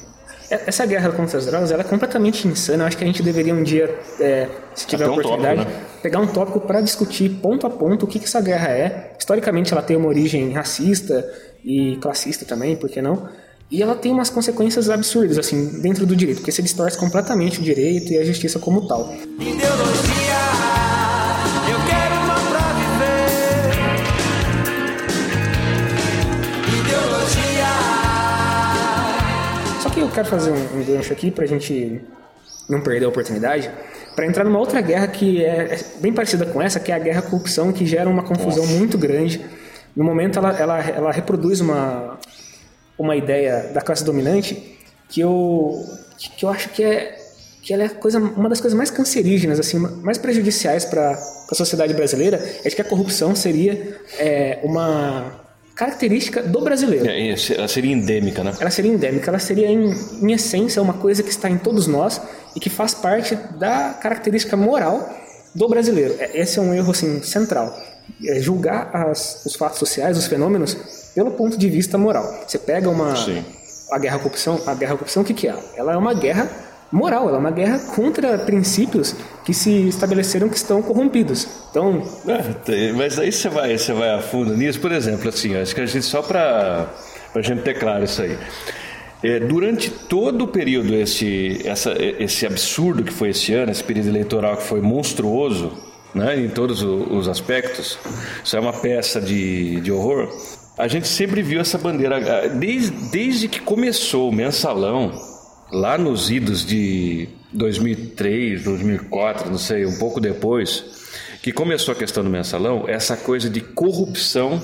É, 0.49 0.63
essa 0.67 0.85
guerra 0.85 1.11
contra 1.11 1.37
as 1.37 1.45
drogas 1.45 1.71
ela 1.71 1.81
é 1.81 1.85
completamente 1.85 2.47
insana. 2.47 2.83
Eu 2.83 2.87
acho 2.87 2.97
que 2.97 3.03
a 3.03 3.07
gente 3.07 3.23
deveria 3.23 3.53
um 3.53 3.63
dia, 3.63 3.95
é, 4.19 4.49
se 4.75 4.87
tiver 4.87 5.05
a 5.05 5.11
oportunidade, 5.11 5.61
um 5.61 5.63
tópico, 5.63 5.79
né? 5.79 5.90
Pegar 6.01 6.19
um 6.19 6.27
tópico 6.27 6.59
para 6.61 6.81
discutir 6.81 7.29
ponto 7.41 7.65
a 7.67 7.69
ponto 7.69 8.05
o 8.05 8.07
que, 8.07 8.19
que 8.19 8.25
essa 8.25 8.41
guerra 8.41 8.69
é. 8.69 9.13
Historicamente, 9.17 9.71
ela 9.71 9.81
tem 9.81 9.95
uma 9.95 10.07
origem 10.07 10.51
racista 10.51 11.25
e 11.63 11.97
classista 12.01 12.43
também, 12.45 12.75
por 12.75 12.89
que 12.89 13.01
não? 13.01 13.29
E 13.69 13.81
ela 13.81 13.95
tem 13.95 14.11
umas 14.11 14.29
consequências 14.29 14.89
absurdas, 14.89 15.37
assim, 15.37 15.79
dentro 15.81 16.05
do 16.05 16.13
direito, 16.15 16.39
porque 16.39 16.51
você 16.51 16.61
distorce 16.61 16.97
completamente 16.97 17.59
o 17.59 17.63
direito 17.63 18.11
e 18.11 18.17
a 18.17 18.25
justiça 18.25 18.59
como 18.59 18.85
tal. 18.85 19.13
Ideologia, 19.13 19.61
eu 21.69 21.79
quero 21.87 22.15
uma 22.15 22.35
pra 22.49 22.73
viver. 22.73 23.31
Ideologia. 26.81 27.71
Só 29.81 29.89
que 29.89 30.01
eu 30.01 30.09
quero 30.09 30.27
fazer 30.27 30.51
um, 30.51 30.79
um 30.79 30.83
gancho 30.83 31.13
aqui 31.13 31.31
pra 31.31 31.45
gente 31.45 32.01
não 32.67 32.81
perder 32.81 33.05
a 33.05 33.09
oportunidade, 33.09 33.71
para 34.15 34.25
entrar 34.25 34.43
numa 34.43 34.59
outra 34.59 34.81
guerra 34.81 35.07
que 35.07 35.43
é, 35.43 35.75
é 35.75 35.79
bem 35.99 36.13
parecida 36.13 36.45
com 36.45 36.61
essa, 36.61 36.79
que 36.79 36.91
é 36.91 36.95
a 36.95 36.99
guerra 36.99 37.21
corrupção, 37.21 37.71
que 37.71 37.85
gera 37.85 38.09
uma 38.09 38.23
confusão 38.23 38.63
Nossa. 38.63 38.77
muito 38.77 38.97
grande. 38.97 39.41
No 39.95 40.03
momento, 40.03 40.39
ela, 40.39 40.57
ela, 40.57 40.79
ela 40.79 41.11
reproduz 41.11 41.59
uma, 41.61 42.17
uma 42.97 43.15
ideia 43.15 43.71
da 43.73 43.81
classe 43.81 44.03
dominante 44.03 44.77
que 45.09 45.21
eu, 45.21 45.83
que 46.17 46.45
eu 46.45 46.49
acho 46.49 46.69
que 46.69 46.83
é 46.83 47.17
que 47.61 47.73
ela 47.73 47.83
é 47.83 47.89
coisa, 47.89 48.17
uma 48.17 48.49
das 48.49 48.59
coisas 48.59 48.75
mais 48.75 48.89
cancerígenas, 48.89 49.59
assim, 49.59 49.77
mais 49.77 50.17
prejudiciais 50.17 50.83
para 50.83 51.11
a 51.11 51.55
sociedade 51.55 51.93
brasileira, 51.93 52.43
é 52.63 52.69
de 52.69 52.75
que 52.75 52.81
a 52.81 52.85
corrupção 52.85 53.35
seria 53.35 53.99
é, 54.17 54.59
uma 54.63 55.39
característica 55.75 56.41
do 56.43 56.61
brasileiro. 56.61 57.07
É, 57.07 57.29
ela 57.55 57.67
seria 57.67 57.91
endêmica, 57.91 58.43
né? 58.43 58.53
Ela 58.59 58.69
seria 58.69 58.91
endêmica, 58.91 59.29
ela 59.29 59.39
seria, 59.39 59.67
em, 59.67 59.93
em 60.21 60.31
essência, 60.31 60.81
uma 60.81 60.93
coisa 60.93 61.23
que 61.23 61.29
está 61.29 61.49
em 61.49 61.57
todos 61.57 61.87
nós 61.87 62.21
e 62.55 62.59
que 62.59 62.69
faz 62.69 62.93
parte 62.93 63.35
da 63.57 63.93
característica 64.01 64.55
moral 64.55 65.09
do 65.55 65.67
brasileiro. 65.67 66.15
É, 66.19 66.39
esse 66.39 66.59
é 66.59 66.61
um 66.61 66.73
erro 66.73 66.91
assim, 66.91 67.21
central. 67.23 67.75
É 68.25 68.39
julgar 68.39 68.89
as, 68.93 69.45
os 69.45 69.55
fatos 69.55 69.79
sociais, 69.79 70.17
os 70.17 70.27
fenômenos, 70.27 70.75
pelo 71.15 71.31
ponto 71.31 71.57
de 71.57 71.69
vista 71.69 71.97
moral. 71.97 72.43
Você 72.47 72.57
pega 72.57 72.89
uma 72.89 73.15
Sim. 73.15 73.43
a 73.91 73.97
guerra 73.97 74.17
à 74.17 74.19
corrupção, 74.19 74.61
a 74.65 74.73
guerra 74.73 74.93
à 74.93 74.97
corrupção 74.97 75.23
o 75.23 75.25
que 75.25 75.33
que 75.33 75.47
é? 75.47 75.55
Ela 75.75 75.93
é 75.93 75.97
uma 75.97 76.13
guerra 76.13 76.49
moral, 76.91 77.27
ela 77.29 77.37
é 77.37 77.39
uma 77.39 77.51
guerra 77.51 77.79
contra 77.95 78.37
princípios 78.39 79.15
que 79.45 79.53
se 79.53 79.87
estabeleceram 79.87 80.49
que 80.49 80.57
estão 80.57 80.81
corrompidos. 80.81 81.47
Então, 81.69 82.03
É, 82.67 82.91
mas 82.91 83.17
aí 83.17 83.31
você 83.31 83.49
vai, 83.49 83.77
você 83.77 83.93
vai 83.93 84.13
a 84.13 84.21
fundo 84.21 84.55
nisso, 84.55 84.79
por 84.79 84.91
exemplo, 84.91 85.29
assim, 85.29 85.55
acho 85.55 85.73
que 85.73 85.81
a 85.81 85.85
gente 85.85 86.05
só 86.05 86.21
para 86.21 86.89
a 87.33 87.41
gente 87.41 87.61
ter 87.61 87.75
claro 87.75 88.03
isso 88.03 88.21
aí. 88.21 88.37
É, 89.23 89.39
durante 89.39 89.89
todo 89.89 90.45
o 90.45 90.47
período 90.47 90.95
esse, 90.95 91.61
essa, 91.63 91.93
esse 91.97 92.45
absurdo 92.45 93.03
que 93.03 93.13
foi 93.13 93.29
esse 93.29 93.53
ano, 93.53 93.71
esse 93.71 93.83
período 93.83 94.09
eleitoral 94.09 94.57
que 94.57 94.63
foi 94.63 94.81
monstruoso, 94.81 95.71
né, 96.13 96.37
em 96.37 96.49
todos 96.49 96.81
os 96.81 97.29
aspectos, 97.29 97.97
isso 98.43 98.57
é 98.57 98.59
uma 98.59 98.73
peça 98.73 99.21
de, 99.21 99.79
de 99.79 99.91
horror. 99.91 100.27
A 100.77 100.87
gente 100.87 101.07
sempre 101.07 101.41
viu 101.41 101.61
essa 101.61 101.77
bandeira 101.77 102.49
desde, 102.49 102.91
desde 103.11 103.47
que 103.47 103.61
começou 103.61 104.29
o 104.29 104.31
mensalão 104.33 105.30
lá 105.71 105.97
nos 105.97 106.29
idos 106.29 106.65
de 106.65 107.29
2003, 107.53 108.63
2004, 108.63 109.49
não 109.49 109.57
sei, 109.57 109.85
um 109.85 109.97
pouco 109.97 110.19
depois, 110.19 110.83
que 111.41 111.51
começou 111.51 111.93
a 111.93 111.95
questão 111.95 112.23
do 112.23 112.29
mensalão, 112.29 112.85
essa 112.87 113.17
coisa 113.17 113.49
de 113.49 113.61
corrupção 113.61 114.61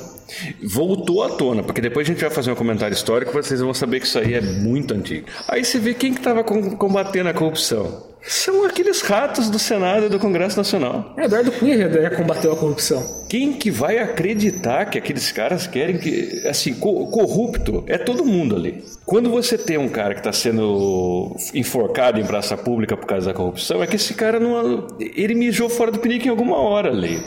voltou 0.63 1.23
à 1.23 1.29
tona, 1.29 1.63
porque 1.63 1.81
depois 1.81 2.07
a 2.07 2.11
gente 2.11 2.21
vai 2.21 2.29
fazer 2.29 2.51
um 2.51 2.55
comentário 2.55 2.93
histórico, 2.93 3.31
vocês 3.31 3.61
vão 3.61 3.73
saber 3.73 4.01
que 4.01 4.07
isso 4.07 4.19
aí 4.19 4.33
é 4.33 4.41
muito 4.41 4.93
antigo. 4.93 5.27
Aí 5.47 5.63
você 5.63 5.79
vê 5.79 5.93
quem 5.93 6.13
que 6.13 6.19
estava 6.19 6.43
combatendo 6.43 7.29
a 7.29 7.33
corrupção. 7.33 8.06
São 8.27 8.65
aqueles 8.65 9.01
ratos 9.01 9.49
do 9.49 9.57
Senado 9.57 10.05
e 10.07 10.09
do 10.09 10.19
Congresso 10.19 10.57
Nacional. 10.57 11.13
é, 11.17 11.25
Eduardo 11.25 11.51
Cunha 11.53 11.77
já, 11.89 12.09
combateu 12.11 12.51
a 12.51 12.55
corrupção. 12.57 13.25
Quem 13.29 13.53
que 13.53 13.71
vai 13.71 13.97
acreditar 13.99 14.85
que 14.85 14.97
aqueles 14.97 15.31
caras 15.31 15.65
querem 15.67 15.97
que. 15.97 16.43
Assim, 16.47 16.73
co- 16.73 17.07
corrupto 17.07 17.83
é 17.87 17.97
todo 17.97 18.25
mundo 18.25 18.55
ali. 18.55 18.83
Quando 19.05 19.29
você 19.29 19.57
tem 19.57 19.77
um 19.77 19.89
cara 19.89 20.13
que 20.13 20.19
está 20.19 20.33
sendo 20.33 21.35
enforcado 21.53 22.19
em 22.19 22.25
praça 22.25 22.57
pública 22.57 22.95
por 22.97 23.05
causa 23.05 23.27
da 23.27 23.33
corrupção, 23.33 23.81
é 23.81 23.87
que 23.87 23.95
esse 23.95 24.13
cara 24.13 24.39
não. 24.39 24.87
Ele 24.99 25.33
mijou 25.35 25.69
fora 25.69 25.91
do 25.91 25.99
pinico 25.99 26.27
em 26.27 26.29
alguma 26.29 26.57
hora 26.57 26.89
ali. 26.89 27.21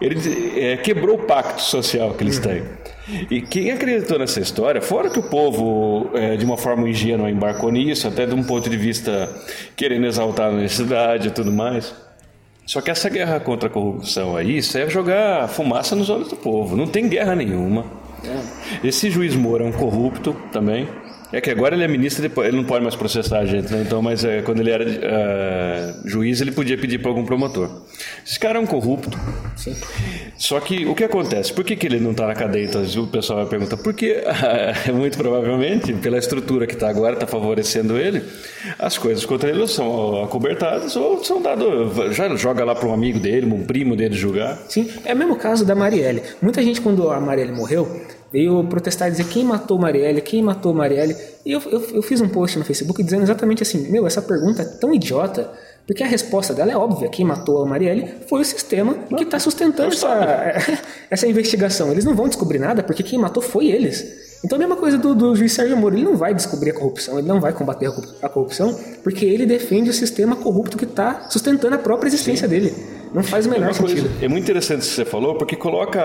Ele 0.00 0.60
é, 0.60 0.76
quebrou 0.76 1.16
o 1.16 1.18
pacto 1.18 1.60
social 1.60 2.14
que 2.14 2.24
eles 2.24 2.38
têm. 2.38 2.62
E 3.30 3.40
quem 3.40 3.70
acreditou 3.70 4.18
nessa 4.18 4.40
história, 4.40 4.80
fora 4.80 5.10
que 5.10 5.18
o 5.18 5.22
povo, 5.22 6.10
é, 6.14 6.36
de 6.36 6.44
uma 6.44 6.56
forma 6.56 6.88
ingênua, 6.88 7.30
embarcou 7.30 7.70
nisso, 7.70 8.06
até 8.06 8.24
de 8.24 8.34
um 8.34 8.42
ponto 8.42 8.70
de 8.70 8.76
vista 8.76 9.28
querendo 9.76 10.06
exaltar 10.06 10.46
a 10.46 10.50
universidade 10.50 11.28
e 11.28 11.30
tudo 11.30 11.50
mais. 11.50 11.92
Só 12.64 12.80
que 12.80 12.90
essa 12.90 13.08
guerra 13.08 13.40
contra 13.40 13.68
a 13.68 13.72
corrupção 13.72 14.36
aí, 14.36 14.58
isso 14.58 14.78
é 14.78 14.88
jogar 14.88 15.48
fumaça 15.48 15.96
nos 15.96 16.08
olhos 16.08 16.28
do 16.28 16.36
povo. 16.36 16.76
Não 16.76 16.86
tem 16.86 17.08
guerra 17.08 17.34
nenhuma. 17.34 17.84
Esse 18.84 19.10
juiz 19.10 19.34
Moura 19.34 19.64
é 19.64 19.66
um 19.66 19.72
corrupto 19.72 20.36
também. 20.52 20.86
É 21.32 21.40
que 21.40 21.50
agora 21.50 21.74
ele 21.74 21.84
é 21.84 21.88
ministro, 21.88 22.24
ele 22.42 22.56
não 22.56 22.64
pode 22.64 22.82
mais 22.82 22.96
processar 22.96 23.38
a 23.38 23.46
gente, 23.46 23.72
né? 23.72 23.82
Então, 23.86 24.02
mas 24.02 24.24
é, 24.24 24.42
quando 24.42 24.60
ele 24.60 24.70
era 24.70 24.84
eh, 24.84 25.94
juiz, 26.04 26.40
ele 26.40 26.50
podia 26.50 26.76
pedir 26.76 26.98
para 26.98 27.10
algum 27.10 27.24
promotor. 27.24 27.70
Esse 28.26 28.38
cara 28.38 28.58
é 28.58 28.60
um 28.60 28.66
corrupto. 28.66 29.16
Sim. 29.56 29.76
Só 30.36 30.58
que 30.58 30.86
o 30.86 30.94
que 30.94 31.04
acontece? 31.04 31.52
Por 31.52 31.64
que, 31.64 31.76
que 31.76 31.86
ele 31.86 32.00
não 32.00 32.10
está 32.10 32.26
na 32.26 32.34
cadeia? 32.34 32.64
Então, 32.64 32.82
o 32.82 33.06
pessoal 33.06 33.40
vai 33.40 33.48
perguntar. 33.48 33.76
Porque, 33.76 34.24
muito 34.92 35.16
provavelmente, 35.16 35.92
pela 35.94 36.18
estrutura 36.18 36.66
que 36.66 36.74
está 36.74 36.88
agora, 36.88 37.14
está 37.14 37.26
favorecendo 37.26 37.96
ele, 37.96 38.22
as 38.78 38.98
coisas 38.98 39.24
contra 39.24 39.50
ele 39.50 39.68
são 39.68 40.24
acobertadas 40.24 40.96
ou 40.96 41.22
são 41.22 41.40
dadas. 41.40 42.16
Já 42.16 42.34
joga 42.34 42.64
lá 42.64 42.74
para 42.74 42.88
um 42.88 42.92
amigo 42.92 43.20
dele, 43.20 43.46
um 43.46 43.64
primo 43.64 43.94
dele 43.94 44.14
julgar. 44.14 44.58
Sim, 44.68 44.90
é 45.04 45.14
o 45.14 45.16
mesmo 45.16 45.36
caso 45.36 45.64
da 45.64 45.74
Marielle. 45.76 46.22
Muita 46.42 46.60
gente, 46.62 46.80
quando 46.80 47.08
a 47.10 47.20
Marielle 47.20 47.52
morreu, 47.52 48.00
veio 48.32 48.64
protestar 48.64 49.08
e 49.08 49.10
dizer 49.10 49.24
quem 49.24 49.44
matou 49.44 49.78
Marielle, 49.78 50.20
quem 50.20 50.42
matou 50.42 50.72
Marielle. 50.72 51.16
E 51.44 51.52
eu, 51.52 51.60
eu, 51.70 51.80
eu 51.94 52.02
fiz 52.02 52.20
um 52.20 52.28
post 52.28 52.58
no 52.58 52.64
Facebook 52.64 53.02
dizendo 53.02 53.22
exatamente 53.22 53.62
assim: 53.62 53.90
Meu, 53.90 54.06
essa 54.06 54.22
pergunta 54.22 54.62
é 54.62 54.64
tão 54.64 54.94
idiota, 54.94 55.50
porque 55.86 56.02
a 56.02 56.06
resposta 56.06 56.54
dela 56.54 56.72
é 56.72 56.76
óbvia. 56.76 57.08
Quem 57.08 57.24
matou 57.24 57.62
a 57.62 57.66
Marielle 57.66 58.06
foi 58.28 58.40
o 58.40 58.44
sistema 58.44 58.94
que 59.16 59.24
está 59.24 59.38
sustentando 59.38 59.92
essa, 59.92 60.54
essa 61.10 61.26
investigação. 61.26 61.90
Eles 61.90 62.04
não 62.04 62.14
vão 62.14 62.28
descobrir 62.28 62.58
nada, 62.58 62.82
porque 62.82 63.02
quem 63.02 63.18
matou 63.18 63.42
foi 63.42 63.68
eles. 63.68 64.30
Então 64.44 64.56
a 64.56 64.58
mesma 64.58 64.76
coisa 64.76 64.96
do, 64.96 65.14
do 65.14 65.36
juiz 65.36 65.52
Sérgio 65.52 65.76
Moro, 65.76 65.94
ele 65.94 66.04
não 66.04 66.16
vai 66.16 66.34
descobrir 66.34 66.70
a 66.70 66.74
corrupção, 66.74 67.18
ele 67.18 67.28
não 67.28 67.40
vai 67.40 67.52
combater 67.52 67.86
a 67.86 67.92
corrup- 67.92 68.16
a 68.22 68.28
corrupção, 68.28 68.78
porque 69.02 69.26
ele 69.26 69.44
defende 69.44 69.90
o 69.90 69.92
sistema 69.92 70.34
corrupto 70.34 70.78
que 70.78 70.84
está 70.84 71.28
sustentando 71.28 71.74
a 71.74 71.78
própria 71.78 72.08
existência 72.08 72.48
dele. 72.48 72.74
Não 73.12 73.22
faz 73.24 73.46
o 73.46 73.50
menor 73.50 73.70
Uma 73.70 73.74
coisa- 73.74 73.96
sentido. 73.96 74.24
é 74.24 74.28
muito 74.28 74.44
interessante 74.44 74.82
isso 74.82 74.90
que 74.90 74.96
você 74.96 75.04
falou, 75.04 75.34
porque 75.34 75.56
coloca, 75.56 76.00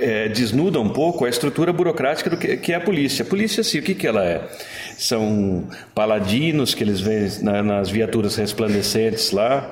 é, 0.00 0.28
desnuda 0.28 0.80
um 0.80 0.88
pouco 0.88 1.24
a 1.24 1.28
estrutura 1.28 1.72
burocrática 1.72 2.28
do 2.28 2.36
que, 2.36 2.56
que 2.56 2.72
é 2.72 2.76
a 2.76 2.80
polícia. 2.80 3.22
A 3.22 3.26
polícia, 3.26 3.60
assim, 3.60 3.78
o 3.78 3.82
que, 3.82 3.94
que 3.94 4.06
ela 4.06 4.24
é? 4.24 4.48
São 4.98 5.64
paladinos 5.94 6.74
que 6.74 6.82
eles 6.82 7.00
vêm 7.00 7.28
na- 7.42 7.62
nas 7.62 7.88
viaturas 7.88 8.34
resplandecentes 8.36 9.30
lá. 9.30 9.70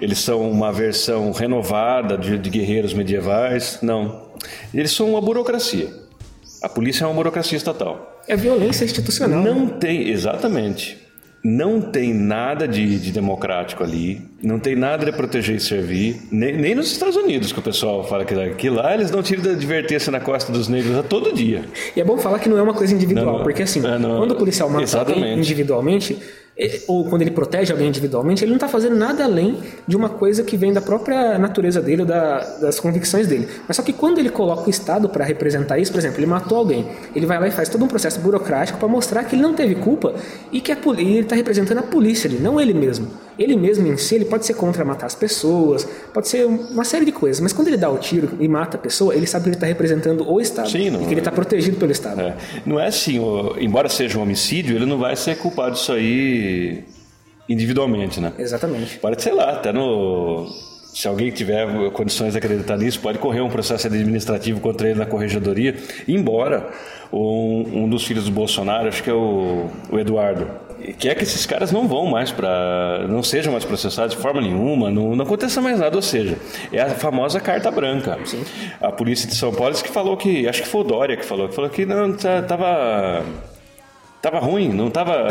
Eles 0.00 0.18
são 0.18 0.48
uma 0.50 0.72
versão 0.72 1.30
renovada 1.32 2.16
de, 2.18 2.36
de 2.38 2.50
guerreiros 2.50 2.92
medievais. 2.94 3.78
Não. 3.82 4.26
Eles 4.74 4.90
são 4.92 5.10
uma 5.10 5.20
burocracia. 5.20 5.88
A 6.62 6.68
polícia 6.68 7.04
é 7.04 7.06
uma 7.06 7.14
burocracia 7.14 7.56
estatal. 7.56 8.20
É 8.26 8.36
violência 8.36 8.84
institucional. 8.84 9.40
Não 9.42 9.68
tem, 9.68 10.08
exatamente. 10.08 10.98
Não 11.44 11.80
tem 11.80 12.12
nada 12.12 12.66
de, 12.66 12.98
de 12.98 13.12
democrático 13.12 13.84
ali, 13.84 14.20
não 14.42 14.58
tem 14.58 14.74
nada 14.74 15.04
de 15.06 15.12
proteger 15.12 15.56
e 15.56 15.60
servir, 15.60 16.20
nem, 16.32 16.56
nem 16.56 16.74
nos 16.74 16.90
Estados 16.90 17.14
Unidos 17.16 17.52
que 17.52 17.60
o 17.60 17.62
pessoal 17.62 18.02
fala 18.06 18.24
que, 18.24 18.34
que 18.56 18.68
lá 18.68 18.92
eles 18.92 19.10
dão 19.10 19.22
tiro 19.22 19.40
de 19.42 19.50
advertência 19.50 20.10
na 20.10 20.18
costa 20.18 20.50
dos 20.50 20.66
negros 20.68 20.96
a 20.96 21.02
todo 21.02 21.32
dia. 21.32 21.64
E 21.96 22.00
é 22.00 22.04
bom 22.04 22.18
falar 22.18 22.40
que 22.40 22.48
não 22.48 22.58
é 22.58 22.62
uma 22.62 22.74
coisa 22.74 22.92
individual, 22.92 23.24
Não, 23.26 23.36
não. 23.38 23.42
porque 23.44 23.62
assim, 23.62 23.78
É, 23.86 23.98
não. 23.98 24.18
quando 24.18 24.32
o 24.32 24.36
policial 24.36 24.68
mata 24.68 24.98
alguém 24.98 25.38
individualmente, 25.38 26.18
ou 26.88 27.04
quando 27.04 27.22
ele 27.22 27.30
protege 27.30 27.72
alguém 27.72 27.88
individualmente, 27.88 28.42
ele 28.42 28.50
não 28.50 28.56
está 28.56 28.68
fazendo 28.68 28.96
nada 28.96 29.22
além 29.22 29.58
de 29.86 29.96
uma 29.96 30.08
coisa 30.08 30.42
que 30.42 30.56
vem 30.56 30.72
da 30.72 30.80
própria 30.80 31.38
natureza 31.38 31.80
dele, 31.80 32.04
da, 32.04 32.40
das 32.58 32.80
convicções 32.80 33.28
dele. 33.28 33.48
Mas 33.66 33.76
só 33.76 33.82
que 33.82 33.92
quando 33.92 34.18
ele 34.18 34.28
coloca 34.28 34.66
o 34.66 34.70
Estado 34.70 35.08
para 35.08 35.24
representar 35.24 35.78
isso, 35.78 35.92
por 35.92 35.98
exemplo, 35.98 36.18
ele 36.18 36.26
matou 36.26 36.58
alguém, 36.58 36.88
ele 37.14 37.26
vai 37.26 37.38
lá 37.38 37.46
e 37.46 37.52
faz 37.52 37.68
todo 37.68 37.84
um 37.84 37.88
processo 37.88 38.18
burocrático 38.20 38.78
para 38.78 38.88
mostrar 38.88 39.24
que 39.24 39.36
ele 39.36 39.42
não 39.42 39.54
teve 39.54 39.76
culpa 39.76 40.14
e 40.50 40.60
que 40.60 40.72
a 40.72 40.78
e 40.98 41.00
ele 41.00 41.20
está 41.20 41.36
representando 41.36 41.78
a 41.78 41.82
polícia 41.82 42.28
ali, 42.28 42.38
não 42.38 42.60
ele 42.60 42.74
mesmo. 42.74 43.08
Ele 43.38 43.56
mesmo 43.56 43.86
em 43.86 43.96
si, 43.96 44.16
ele 44.16 44.24
pode 44.24 44.44
ser 44.44 44.54
contra 44.54 44.84
matar 44.84 45.06
as 45.06 45.14
pessoas, 45.14 45.84
pode 46.12 46.26
ser 46.28 46.44
uma 46.46 46.84
série 46.84 47.04
de 47.04 47.12
coisas, 47.12 47.40
mas 47.40 47.52
quando 47.52 47.68
ele 47.68 47.76
dá 47.76 47.88
o 47.88 47.96
tiro 47.98 48.30
e 48.40 48.48
mata 48.48 48.76
a 48.76 48.80
pessoa, 48.80 49.14
ele 49.14 49.26
sabe 49.26 49.44
que 49.44 49.48
ele 49.50 49.56
está 49.56 49.66
representando 49.66 50.28
o 50.28 50.40
Estado 50.40 50.68
Sim, 50.70 50.90
não- 50.90 51.02
e 51.02 51.06
que 51.06 51.12
ele 51.12 51.20
está 51.20 51.30
protegido 51.30 51.76
pelo 51.76 51.92
Estado. 51.92 52.20
É. 52.20 52.36
Não 52.66 52.80
é 52.80 52.88
assim, 52.88 53.20
embora 53.60 53.88
seja 53.88 54.18
um 54.18 54.22
homicídio, 54.22 54.74
ele 54.76 54.86
não 54.86 54.98
vai 54.98 55.14
ser 55.14 55.36
culpado 55.38 55.74
disso 55.74 55.92
aí 55.92 56.82
individualmente, 57.48 58.20
né? 58.20 58.32
Exatamente. 58.38 58.98
Pode, 58.98 59.22
sei 59.22 59.32
lá, 59.32 59.52
até 59.52 59.72
no. 59.72 60.46
Se 60.98 61.06
alguém 61.06 61.30
tiver 61.30 61.64
condições 61.92 62.32
de 62.32 62.38
acreditar 62.38 62.76
nisso, 62.76 62.98
pode 62.98 63.18
correr 63.18 63.40
um 63.40 63.48
processo 63.48 63.86
administrativo 63.86 64.58
contra 64.58 64.88
ele 64.88 64.98
na 64.98 65.06
corregedoria. 65.06 65.76
Embora 66.08 66.70
um, 67.12 67.84
um 67.84 67.88
dos 67.88 68.04
filhos 68.04 68.24
do 68.24 68.32
Bolsonaro, 68.32 68.88
acho 68.88 69.00
que 69.00 69.08
é 69.08 69.12
o, 69.14 69.68
o 69.92 69.96
Eduardo, 69.96 70.50
quer 70.98 71.14
que 71.14 71.22
esses 71.22 71.46
caras 71.46 71.70
não 71.70 71.86
vão 71.86 72.06
mais 72.06 72.32
para. 72.32 73.06
não 73.08 73.22
sejam 73.22 73.52
mais 73.52 73.64
processados 73.64 74.16
de 74.16 74.20
forma 74.20 74.40
nenhuma, 74.40 74.90
não, 74.90 75.14
não 75.14 75.24
aconteça 75.24 75.60
mais 75.62 75.78
nada. 75.78 75.94
Ou 75.94 76.02
seja, 76.02 76.36
é 76.72 76.80
a 76.80 76.90
famosa 76.90 77.38
carta 77.38 77.70
branca. 77.70 78.18
A 78.80 78.90
polícia 78.90 79.28
de 79.28 79.36
São 79.36 79.54
Paulo 79.54 79.70
disse 79.70 79.84
que 79.84 79.90
falou 79.92 80.16
que. 80.16 80.48
Acho 80.48 80.62
que 80.64 80.68
foi 80.68 80.80
o 80.80 80.84
Dória 80.84 81.16
que 81.16 81.24
falou, 81.24 81.48
que 81.48 81.54
falou 81.54 81.70
que 81.70 81.86
não, 81.86 82.12
tá- 82.12 82.42
tava. 82.42 83.24
Tava 84.20 84.40
ruim, 84.40 84.70
não 84.70 84.90
tava 84.90 85.28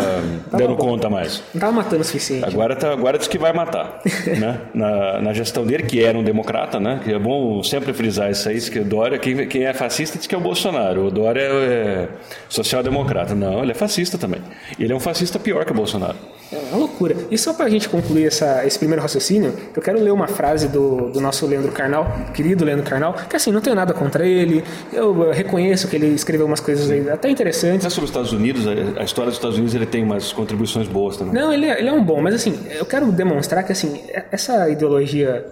dando 0.49 0.75
bom. 0.75 0.91
conta 0.91 1.09
mais. 1.09 1.43
Não 1.53 1.59
tava 1.59 1.73
matando 1.73 2.01
o 2.01 2.05
suficiente. 2.05 2.45
Agora, 2.45 2.73
tá, 2.73 2.91
agora 2.91 3.17
diz 3.17 3.27
que 3.27 3.37
vai 3.37 3.51
matar, 3.51 4.01
né? 4.39 4.61
Na, 4.73 5.21
na 5.21 5.33
gestão 5.33 5.65
dele, 5.65 5.83
que 5.83 6.01
era 6.01 6.17
um 6.17 6.23
democrata, 6.23 6.79
né? 6.79 7.01
Que 7.03 7.13
é 7.13 7.19
bom 7.19 7.61
sempre 7.63 7.93
frisar 7.93 8.31
isso 8.31 8.47
aí, 8.47 8.55
diz 8.55 8.69
que 8.69 8.79
o 8.79 8.85
Dória, 8.85 9.19
quem, 9.19 9.45
quem 9.47 9.65
é 9.65 9.73
fascista 9.73 10.17
diz 10.17 10.25
que 10.25 10.33
é 10.33 10.37
o 10.37 10.41
Bolsonaro. 10.41 11.07
O 11.07 11.11
Dória 11.11 11.41
é 11.41 12.07
social-democrata. 12.47 13.35
Não, 13.35 13.61
ele 13.61 13.71
é 13.71 13.75
fascista 13.75 14.17
também. 14.17 14.41
Ele 14.79 14.93
é 14.93 14.95
um 14.95 15.01
fascista 15.01 15.37
pior 15.37 15.65
que 15.65 15.71
o 15.71 15.75
Bolsonaro. 15.75 16.15
É 16.51 16.57
uma 16.69 16.77
loucura. 16.77 17.15
E 17.29 17.37
só 17.37 17.53
pra 17.53 17.67
gente 17.67 17.89
concluir 17.89 18.27
essa, 18.27 18.65
esse 18.65 18.79
primeiro 18.79 19.01
raciocínio, 19.01 19.53
eu 19.75 19.81
quero 19.81 20.01
ler 20.01 20.11
uma 20.11 20.27
frase 20.27 20.69
do, 20.69 21.09
do 21.09 21.19
nosso 21.19 21.45
Leandro 21.45 21.71
Carnal, 21.73 22.09
querido 22.33 22.63
Leandro 22.63 22.85
Carnal, 22.85 23.15
que 23.29 23.35
assim, 23.35 23.51
não 23.51 23.59
tenho 23.59 23.75
nada 23.75 23.93
contra 23.93 24.25
ele, 24.25 24.63
eu 24.93 25.31
reconheço 25.31 25.89
que 25.89 25.95
ele 25.97 26.07
escreveu 26.07 26.45
umas 26.45 26.61
coisas 26.61 26.89
aí 26.89 27.09
até 27.09 27.29
interessantes. 27.29 27.83
Mas 27.83 27.93
sobre 27.93 28.05
os 28.05 28.11
Estados 28.11 28.31
Unidos, 28.31 28.65
a, 28.65 28.71
a 28.97 29.03
história 29.03 29.29
dos 29.29 29.37
Estados 29.37 29.57
Unidos, 29.57 29.75
ele 29.75 29.85
tem 29.85 30.03
umas 30.03 30.31
contribuições 30.31 30.87
boas 30.87 31.17
também. 31.17 31.33
Não, 31.33 31.53
ele 31.53 31.65
é, 31.65 31.79
ele 31.79 31.89
é 31.89 31.93
um 31.93 32.03
bom, 32.03 32.21
mas 32.21 32.35
assim, 32.35 32.57
eu 32.71 32.85
quero 32.85 33.11
demonstrar 33.11 33.63
que 33.63 33.71
assim, 33.71 34.01
essa 34.31 34.69
ideologia, 34.69 35.45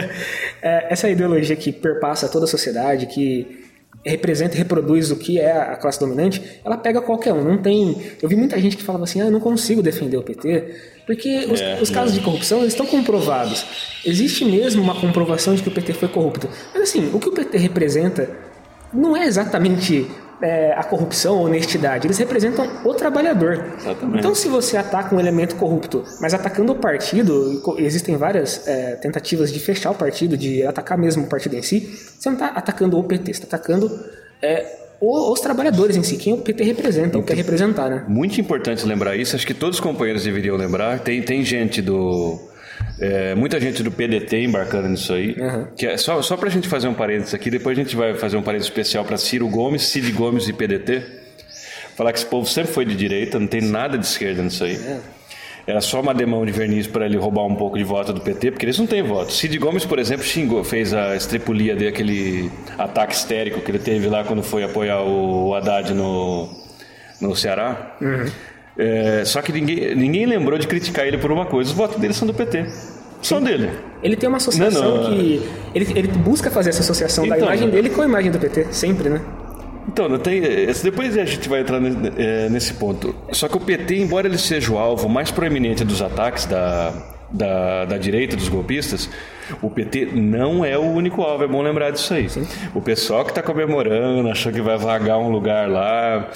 é, 0.62 0.92
essa 0.92 1.08
ideologia 1.08 1.56
que 1.56 1.72
perpassa 1.72 2.28
toda 2.28 2.44
a 2.44 2.48
sociedade, 2.48 3.06
que 3.06 3.62
representa 4.04 4.54
e 4.54 4.58
reproduz 4.58 5.10
o 5.10 5.16
que 5.16 5.38
é 5.38 5.52
a 5.52 5.76
classe 5.76 6.00
dominante, 6.00 6.60
ela 6.64 6.76
pega 6.76 7.00
qualquer 7.00 7.32
um. 7.32 7.44
Não 7.44 7.58
tem. 7.58 7.96
Eu 8.20 8.28
vi 8.28 8.36
muita 8.36 8.58
gente 8.60 8.76
que 8.76 8.82
falava 8.82 9.04
assim: 9.04 9.20
ah, 9.20 9.26
eu 9.26 9.30
não 9.30 9.40
consigo 9.40 9.82
defender 9.82 10.16
o 10.16 10.22
PT, 10.22 10.74
porque 11.06 11.46
os, 11.50 11.60
É, 11.60 11.78
os 11.80 11.90
casos 11.90 12.14
é. 12.14 12.18
de 12.18 12.24
corrupção 12.24 12.60
eles 12.60 12.72
estão 12.72 12.86
comprovados. 12.86 13.64
Existe 14.04 14.44
mesmo 14.44 14.82
uma 14.82 15.00
comprovação 15.00 15.54
de 15.54 15.62
que 15.62 15.68
o 15.68 15.72
PT 15.72 15.92
foi 15.94 16.08
corrupto. 16.08 16.48
Mas 16.72 16.82
assim, 16.82 17.10
o 17.12 17.18
que 17.18 17.28
o 17.28 17.32
PT 17.32 17.58
representa 17.58 18.28
não 18.92 19.16
é 19.16 19.24
exatamente 19.24 20.06
é, 20.42 20.72
a 20.76 20.82
corrupção 20.82 21.38
a 21.38 21.40
honestidade. 21.42 22.06
Eles 22.06 22.18
representam 22.18 22.68
o 22.84 22.92
trabalhador. 22.94 23.64
Exatamente. 23.78 24.18
Então, 24.18 24.34
se 24.34 24.48
você 24.48 24.76
ataca 24.76 25.14
um 25.14 25.20
elemento 25.20 25.54
corrupto, 25.56 26.02
mas 26.20 26.34
atacando 26.34 26.72
o 26.72 26.74
partido, 26.76 27.62
existem 27.78 28.16
várias 28.16 28.66
é, 28.66 28.96
tentativas 28.96 29.52
de 29.52 29.60
fechar 29.60 29.90
o 29.90 29.94
partido, 29.94 30.36
de 30.36 30.64
atacar 30.66 30.98
mesmo 30.98 31.24
o 31.24 31.26
partido 31.28 31.54
em 31.56 31.62
si, 31.62 31.80
você 32.18 32.28
não 32.28 32.34
está 32.36 32.46
atacando 32.48 32.98
o 32.98 33.04
PT, 33.04 33.34
você 33.34 33.42
está 33.44 33.56
atacando 33.56 33.90
é, 34.42 34.66
o- 35.00 35.32
os 35.32 35.40
trabalhadores 35.40 35.96
em 35.96 36.02
si, 36.02 36.16
quem 36.16 36.32
o 36.34 36.38
PT 36.38 36.64
representa, 36.64 37.16
ou 37.18 37.22
quer 37.24 37.36
representar, 37.36 37.88
né? 37.88 38.04
Muito 38.08 38.40
importante 38.40 38.84
lembrar 38.86 39.16
isso, 39.16 39.36
acho 39.36 39.46
que 39.46 39.54
todos 39.54 39.76
os 39.76 39.80
companheiros 39.80 40.24
deveriam 40.24 40.56
lembrar. 40.56 40.98
Tem, 41.00 41.22
tem 41.22 41.44
gente 41.44 41.80
do. 41.80 42.38
É, 43.00 43.34
muita 43.34 43.60
gente 43.60 43.82
do 43.82 43.90
PDT 43.90 44.44
embarcando 44.44 44.88
nisso 44.88 45.12
aí. 45.12 45.34
Uhum. 45.38 45.66
Que 45.76 45.86
é 45.86 45.96
só, 45.96 46.20
só 46.22 46.36
pra 46.36 46.48
gente 46.48 46.68
fazer 46.68 46.88
um 46.88 46.94
parênteses 46.94 47.34
aqui, 47.34 47.50
depois 47.50 47.78
a 47.78 47.82
gente 47.82 47.96
vai 47.96 48.14
fazer 48.14 48.36
um 48.36 48.42
parênteses 48.42 48.70
especial 48.70 49.04
para 49.04 49.16
Ciro 49.16 49.48
Gomes, 49.48 49.82
Cid 49.82 50.12
Gomes 50.12 50.48
e 50.48 50.52
PDT. 50.52 51.02
Falar 51.96 52.12
que 52.12 52.18
esse 52.18 52.26
povo 52.26 52.48
sempre 52.48 52.72
foi 52.72 52.84
de 52.84 52.94
direita, 52.94 53.38
não 53.38 53.46
tem 53.46 53.60
nada 53.60 53.98
de 53.98 54.06
esquerda 54.06 54.42
nisso 54.42 54.64
aí. 54.64 54.78
Era 55.66 55.80
só 55.80 56.00
uma 56.00 56.12
demão 56.12 56.44
de 56.44 56.50
verniz 56.50 56.86
para 56.86 57.06
ele 57.06 57.16
roubar 57.16 57.44
um 57.46 57.54
pouco 57.54 57.78
de 57.78 57.84
voto 57.84 58.12
do 58.12 58.20
PT, 58.20 58.50
porque 58.50 58.64
eles 58.66 58.78
não 58.78 58.86
têm 58.86 59.02
voto. 59.02 59.32
Cid 59.32 59.56
Gomes, 59.58 59.84
por 59.84 59.98
exemplo, 59.98 60.24
xingou, 60.24 60.64
fez 60.64 60.92
a 60.92 61.14
estripulia 61.14 61.76
daquele 61.76 62.50
ataque 62.76 63.14
histérico 63.14 63.60
que 63.60 63.70
ele 63.70 63.78
teve 63.78 64.08
lá 64.08 64.24
quando 64.24 64.42
foi 64.42 64.64
apoiar 64.64 65.02
o 65.02 65.54
Haddad 65.54 65.94
no, 65.94 66.48
no 67.20 67.36
Ceará. 67.36 67.96
É, 68.78 69.22
só 69.24 69.42
que 69.42 69.52
ninguém, 69.52 69.94
ninguém 69.94 70.26
lembrou 70.26 70.58
de 70.58 70.66
criticar 70.66 71.06
ele 71.06 71.18
por 71.18 71.30
uma 71.30 71.44
coisa: 71.46 71.70
os 71.70 71.76
votos 71.76 71.98
dele 72.00 72.14
são 72.14 72.26
do 72.26 72.34
PT. 72.34 72.66
São 73.20 73.40
dele. 73.40 73.70
Ele 74.02 74.16
tem 74.16 74.28
uma 74.28 74.38
associação 74.38 74.82
Não, 74.96 75.02
não, 75.04 75.10
que. 75.10 75.42
Ele, 75.74 75.86
ele 75.94 76.08
busca 76.08 76.50
fazer 76.50 76.70
essa 76.70 76.80
associação 76.80 77.26
da 77.28 77.36
Então, 77.36 77.46
imagem 77.48 77.66
né? 77.68 77.72
dele 77.72 77.90
com 77.90 78.02
a 78.02 78.04
imagem 78.04 78.30
do 78.32 78.38
PT, 78.38 78.66
sempre, 78.72 79.08
né? 79.08 79.20
Então, 79.86 80.08
não 80.08 80.18
tem, 80.18 80.38
esse- 80.42 80.82
depois 80.82 81.16
a 81.18 81.24
gente 81.24 81.48
vai 81.48 81.60
entrar 81.60 81.78
ne- 81.80 82.48
nesse 82.48 82.74
ponto. 82.74 83.14
Só 83.32 83.46
que 83.48 83.56
o 83.56 83.60
PT, 83.60 83.96
embora 83.98 84.26
ele 84.26 84.38
seja 84.38 84.72
o 84.72 84.78
alvo 84.78 85.08
mais 85.08 85.30
proeminente 85.30 85.84
dos 85.84 86.00
ataques 86.00 86.46
da, 86.46 86.92
da, 87.30 87.84
da 87.84 87.98
direita, 87.98 88.34
dos 88.36 88.48
golpistas, 88.48 89.08
o 89.60 89.68
PT 89.68 90.06
não 90.14 90.64
é 90.64 90.78
o 90.78 90.82
único 90.82 91.20
alvo, 91.22 91.44
é 91.44 91.48
bom 91.48 91.60
lembrar 91.62 91.90
disso 91.90 92.14
aí. 92.14 92.26
O 92.74 92.80
pessoal 92.80 93.24
que 93.24 93.30
está 93.32 93.42
comemorando, 93.42 94.28
achou 94.30 94.50
que 94.52 94.60
vai 94.62 94.78
vagar 94.78 95.18
um 95.18 95.28
lugar 95.30 95.68
lá, 95.68 96.28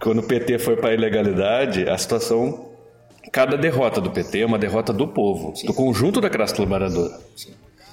quando 0.00 0.18
o 0.18 0.22
PT 0.22 0.58
foi 0.58 0.76
para 0.76 0.90
a 0.90 0.94
ilegalidade, 0.94 1.88
a 1.88 1.96
situação. 1.96 2.66
Cada 3.32 3.56
derrota 3.56 4.00
do 4.00 4.10
PT 4.10 4.40
é 4.40 4.46
uma 4.46 4.58
derrota 4.58 4.92
do 4.92 5.08
povo, 5.08 5.52
do 5.64 5.74
conjunto 5.74 6.20
da 6.20 6.30
classe 6.30 6.54
trabalhadora. 6.54 7.18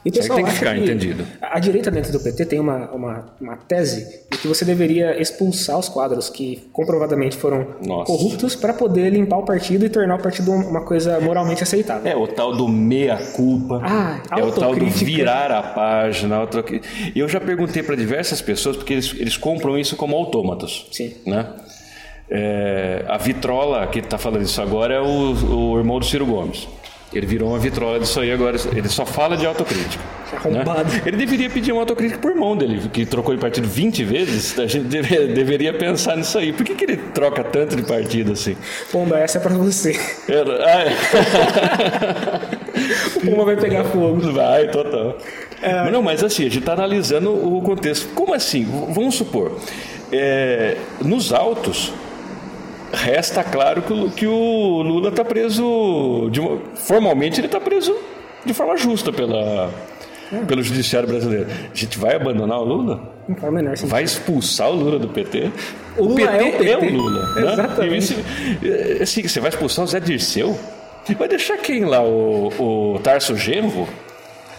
E 0.06 0.10
o 0.10 0.12
Isso 0.12 0.20
aí 0.20 0.22
pessoal 0.22 0.36
tem 0.36 0.46
que 0.46 0.52
ficar 0.52 0.78
entendido. 0.78 1.26
A 1.42 1.60
direita 1.60 1.90
dentro 1.90 2.12
do 2.12 2.20
PT 2.20 2.46
tem 2.46 2.60
uma, 2.60 2.92
uma, 2.92 3.26
uma 3.40 3.56
tese 3.56 4.26
de 4.30 4.38
que 4.38 4.48
você 4.50 4.66
deveria 4.66 5.20
expulsar 5.20 5.80
os 5.80 5.88
quadros 5.88 6.30
que 6.30 6.68
comprovadamente 6.74 7.38
foram 7.38 7.68
Nossa. 7.82 8.12
corruptos 8.12 8.54
para 8.54 8.74
poder 8.74 9.10
limpar 9.12 9.38
o 9.38 9.46
partido 9.46 9.86
e 9.86 9.90
tornar 9.90 10.16
o 10.16 10.22
partido 10.22 10.52
uma 10.52 10.82
coisa 10.82 11.22
moralmente 11.22 11.64
aceitável. 11.64 12.12
É 12.12 12.16
o 12.18 12.28
tal 12.28 12.54
do 12.54 12.68
meia-culpa. 12.68 13.82
Ah, 13.82 14.22
é 14.38 14.44
o 14.44 14.52
tal 14.52 14.76
do 14.76 14.86
virar 14.88 15.52
a 15.52 15.64
página. 15.64 16.50
E 17.16 17.20
eu 17.20 17.30
já 17.30 17.40
perguntei 17.40 17.82
para 17.82 17.96
diversas 17.96 18.42
pessoas, 18.42 18.76
porque 18.76 18.94
eles, 18.94 19.16
eles 19.18 19.38
compram 19.38 19.78
isso 19.78 19.96
como 19.96 20.18
autômatos. 20.18 20.86
Sim. 20.92 21.14
Né? 21.26 21.48
É, 22.30 23.04
a 23.08 23.18
vitrola, 23.18 23.86
que 23.88 24.00
está 24.00 24.18
falando 24.18 24.44
isso 24.44 24.62
agora, 24.62 24.94
é 24.96 25.00
o, 25.02 25.72
o 25.74 25.78
irmão 25.78 26.00
do 26.00 26.06
Ciro 26.06 26.26
Gomes. 26.26 26.68
Ele 27.14 27.28
virou 27.28 27.50
uma 27.50 27.60
vitrola 27.60 28.00
disso 28.00 28.20
aí 28.20 28.32
agora. 28.32 28.58
Ele 28.76 28.90
só 28.90 29.06
fala 29.06 29.38
de 29.38 29.46
autocrítica. 29.46 30.04
Né? 30.50 30.64
Ele 31.06 31.16
deveria 31.16 31.48
pedir 31.48 31.72
uma 31.72 31.82
autocrítica 31.84 32.20
pro 32.20 32.32
irmão 32.32 32.58
dele, 32.58 32.90
que 32.92 33.06
trocou 33.06 33.36
de 33.36 33.40
partido 33.40 33.68
20 33.68 34.04
vezes. 34.04 34.58
A 34.58 34.66
gente 34.66 34.86
deve- 34.86 35.28
deveria 35.28 35.72
pensar 35.76 36.18
nisso 36.18 36.40
aí. 36.40 36.52
Por 36.52 36.66
que, 36.66 36.74
que 36.74 36.86
ele 36.86 36.98
troca 36.98 37.44
tanto 37.44 37.76
de 37.76 37.84
partido 37.84 38.32
assim? 38.32 38.58
Pomba, 38.92 39.20
essa 39.20 39.38
é 39.38 39.42
pra 39.42 39.54
você. 39.54 39.92
Era- 40.28 40.66
ah, 40.66 40.82
é. 40.82 40.92
O 43.18 43.20
Pomba 43.30 43.46
vai 43.46 43.58
pegar 43.58 43.84
fogo. 43.84 44.32
Vai, 44.32 44.68
total. 44.70 45.16
Mas 45.62 45.92
Não, 45.92 46.02
mas 46.02 46.24
assim, 46.24 46.42
a 46.42 46.46
gente 46.46 46.58
está 46.60 46.74
analisando 46.74 47.30
o 47.32 47.62
contexto. 47.62 48.08
Como 48.16 48.34
assim? 48.34 48.64
Vamos 48.90 49.14
supor, 49.16 49.60
é, 50.12 50.78
nos 51.00 51.32
autos, 51.32 51.94
resta 52.94 53.44
claro 53.44 53.82
que 54.16 54.26
o, 54.28 54.82
Lula 54.82 55.10
está 55.10 55.26
preso. 55.26 56.30
de 56.32 56.40
formalmente, 56.76 57.40
ele 57.40 57.48
está 57.48 57.60
preso 57.60 57.96
de 58.46 58.54
forma 58.54 58.76
justa 58.78 59.12
pela, 59.12 59.70
pelo 60.48 60.62
judiciário 60.62 61.08
brasileiro. 61.08 61.48
A 61.50 61.76
gente 61.76 61.98
vai 61.98 62.16
abandonar 62.16 62.60
o 62.60 62.64
Lula? 62.64 63.14
Não 63.28 63.36
faz 63.36 63.52
o 63.52 63.56
menor 63.56 63.76
sentido. 63.78 63.90
Vai 63.92 64.04
expulsar 64.04 64.70
o 64.70 64.76
Lula 64.76 65.00
do 65.00 65.08
PT? 65.08 65.50
O 65.98 66.04
Lula 66.06 66.22
é 66.36 66.44
o 66.44 66.52
PT. 66.52 66.70
é 66.70 66.78
o 66.78 66.90
Lula. 66.94 67.36
Né? 67.36 67.54
Exatamente. 67.54 68.16
Esse- 68.64 69.02
assim, 69.02 69.28
você 69.28 69.40
vai 69.40 69.50
expulsar 69.50 69.86
o 69.86 69.88
Zé 69.88 70.00
Dirceu? 70.00 70.58
Vai 71.18 71.28
deixar 71.28 71.58
quem 71.58 71.84
lá? 71.86 72.02
O, 72.02 72.94
o 72.96 73.00
Tarso 73.00 73.36
Genro? 73.36 73.88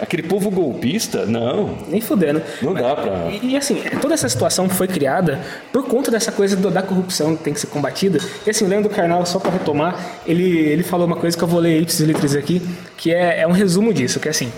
Aquele 0.00 0.22
povo 0.24 0.50
golpista? 0.50 1.24
Não, 1.24 1.78
Nem 1.88 2.00
fudendo. 2.00 2.42
não 2.60 2.74
dá 2.74 2.96
pra. 2.96 3.30
E, 3.30 3.52
e, 3.52 3.56
assim, 3.56 3.80
toda 4.00 4.14
essa 4.14 4.28
situação 4.28 4.68
foi 4.68 4.88
criada 4.88 5.40
por 5.72 5.86
conta 5.86 6.10
dessa 6.10 6.32
coisa 6.32 6.56
do- 6.56 6.70
da 6.70 6.82
corrupção 6.82 7.36
que 7.36 7.44
tem 7.44 7.54
que 7.54 7.60
ser 7.60 7.68
combatida. 7.68 8.18
E 8.46 8.50
assim, 8.50 8.64
o 8.64 8.68
Leandro 8.68 8.90
Carnal, 8.90 9.24
só 9.24 9.38
para 9.38 9.52
retomar, 9.52 9.98
ele, 10.26 10.58
ele 10.58 10.82
falou 10.82 11.06
uma 11.06 11.16
coisa 11.16 11.36
que 11.36 11.42
eu 11.44 11.48
vou 11.48 11.60
ler 11.60 11.80
ipsis 11.80 12.00
litris 12.06 12.34
aqui, 12.34 12.60
que 12.96 13.12
é, 13.14 13.40
é 13.42 13.46
um 13.46 13.52
resumo 13.52 13.94
disso, 13.94 14.18
que 14.18 14.28
é 14.28 14.30
assim, 14.30 14.52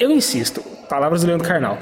eu 0.00 0.10
insisto, 0.10 0.60
palavras 0.88 1.20
do 1.20 1.26
Leandro 1.26 1.46
Carnal, 1.46 1.78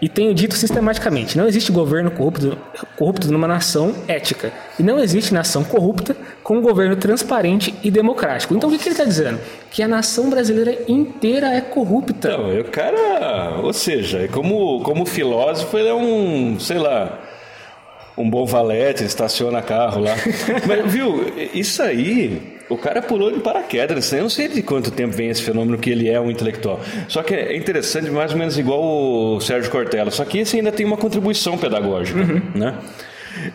e 0.00 0.08
tenho 0.08 0.32
dito 0.34 0.56
sistematicamente, 0.56 1.36
não 1.36 1.46
existe 1.46 1.70
governo 1.70 2.10
corrupto, 2.10 2.56
corrupto 2.96 3.30
numa 3.30 3.46
nação 3.46 3.94
ética. 4.08 4.52
E 4.78 4.82
não 4.82 4.98
existe 4.98 5.34
nação 5.34 5.62
corrupta 5.62 6.16
com 6.42 6.56
um 6.56 6.62
governo 6.62 6.96
transparente 6.96 7.74
e 7.82 7.90
democrático. 7.90 8.54
Então 8.54 8.68
o 8.68 8.72
que, 8.72 8.78
que 8.78 8.84
ele 8.84 8.94
está 8.94 9.04
dizendo? 9.04 9.38
Que 9.70 9.82
a 9.82 9.88
nação 9.88 10.30
brasileira 10.30 10.78
inteira 10.88 11.48
é 11.48 11.60
corrupta. 11.60 12.36
Não, 12.36 12.58
o 12.58 12.64
cara, 12.64 13.60
ou 13.62 13.72
seja, 13.72 14.26
como, 14.28 14.80
como 14.82 15.04
filósofo, 15.04 15.76
ele 15.76 15.88
é 15.88 15.94
um, 15.94 16.58
sei 16.58 16.78
lá, 16.78 17.18
um 18.16 18.28
bom 18.28 18.46
valete, 18.46 19.04
estaciona 19.04 19.60
carro 19.60 20.00
lá. 20.00 20.14
Mas, 20.66 20.90
viu, 20.90 21.26
isso 21.52 21.82
aí, 21.82 22.58
o 22.70 22.78
cara 22.78 23.02
pulou 23.02 23.30
de 23.30 23.40
paraquedas. 23.40 24.10
Eu 24.12 24.22
não 24.22 24.30
sei 24.30 24.48
de 24.48 24.62
quanto 24.62 24.90
tempo 24.90 25.14
vem 25.14 25.28
esse 25.28 25.42
fenômeno 25.42 25.76
que 25.76 25.90
ele 25.90 26.08
é 26.08 26.18
um 26.20 26.30
intelectual. 26.30 26.80
Só 27.08 27.22
que 27.22 27.34
é 27.34 27.56
interessante, 27.56 28.08
mais 28.10 28.32
ou 28.32 28.38
menos 28.38 28.56
igual 28.58 28.82
o 28.82 29.40
Sérgio 29.40 29.70
Cortella. 29.70 30.10
Só 30.10 30.24
que 30.24 30.38
esse 30.38 30.56
ainda 30.56 30.72
tem 30.72 30.86
uma 30.86 30.96
contribuição 30.96 31.58
pedagógica, 31.58 32.20
né? 32.54 32.78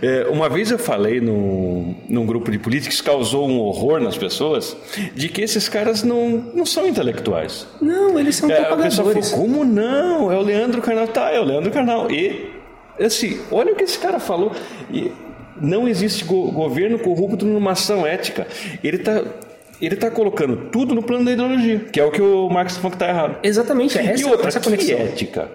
É, 0.01 0.25
uma 0.29 0.49
vez 0.49 0.71
eu 0.71 0.79
falei 0.79 1.19
no, 1.19 1.93
num 2.07 2.25
grupo 2.25 2.49
de 2.49 2.57
políticos, 2.57 3.01
causou 3.01 3.47
um 3.47 3.59
horror 3.59 3.99
nas 3.99 4.17
pessoas, 4.17 4.75
de 5.13 5.27
que 5.29 5.41
esses 5.41 5.67
caras 5.67 6.01
não, 6.01 6.29
não 6.53 6.65
são 6.65 6.87
intelectuais. 6.87 7.67
Não, 7.81 8.17
eles 8.17 8.35
são 8.37 8.49
É, 8.49 8.55
propagadores. 8.55 8.95
falou, 9.29 9.45
como 9.47 9.65
não? 9.65 10.31
É 10.31 10.37
o 10.37 10.41
Leandro 10.41 10.81
Carnal. 10.81 11.07
Tá, 11.09 11.29
é 11.31 11.39
o 11.39 11.43
Leandro 11.43 11.71
Carnal. 11.71 12.09
E, 12.09 12.49
assim, 12.99 13.39
olha 13.51 13.73
o 13.73 13.75
que 13.75 13.83
esse 13.83 13.99
cara 13.99 14.17
falou. 14.19 14.53
E 14.91 15.11
não 15.65 15.87
existe 15.87 16.23
go- 16.23 16.51
governo 16.51 16.97
corrupto 16.99 17.45
numa 17.45 17.71
ação 17.71 18.05
ética. 18.05 18.47
Ele 18.83 18.97
está 18.97 19.21
ele 19.81 19.95
tá 19.97 20.09
colocando 20.09 20.69
tudo 20.71 20.95
no 20.95 21.03
plano 21.03 21.25
da 21.25 21.31
ideologia, 21.33 21.79
que 21.91 21.99
é 21.99 22.03
o 22.05 22.09
que 22.09 22.21
o 22.21 22.47
Marx 22.49 22.77
falou 22.77 22.91
que 22.91 22.95
está 22.95 23.09
errado. 23.09 23.37
Exatamente, 23.43 23.97
é 23.97 24.05
essa, 24.05 24.21
e 24.21 24.25
outra, 24.25 24.47
essa 24.47 24.59
que 24.59 24.65
conexão. 24.65 24.97
ética? 24.97 25.49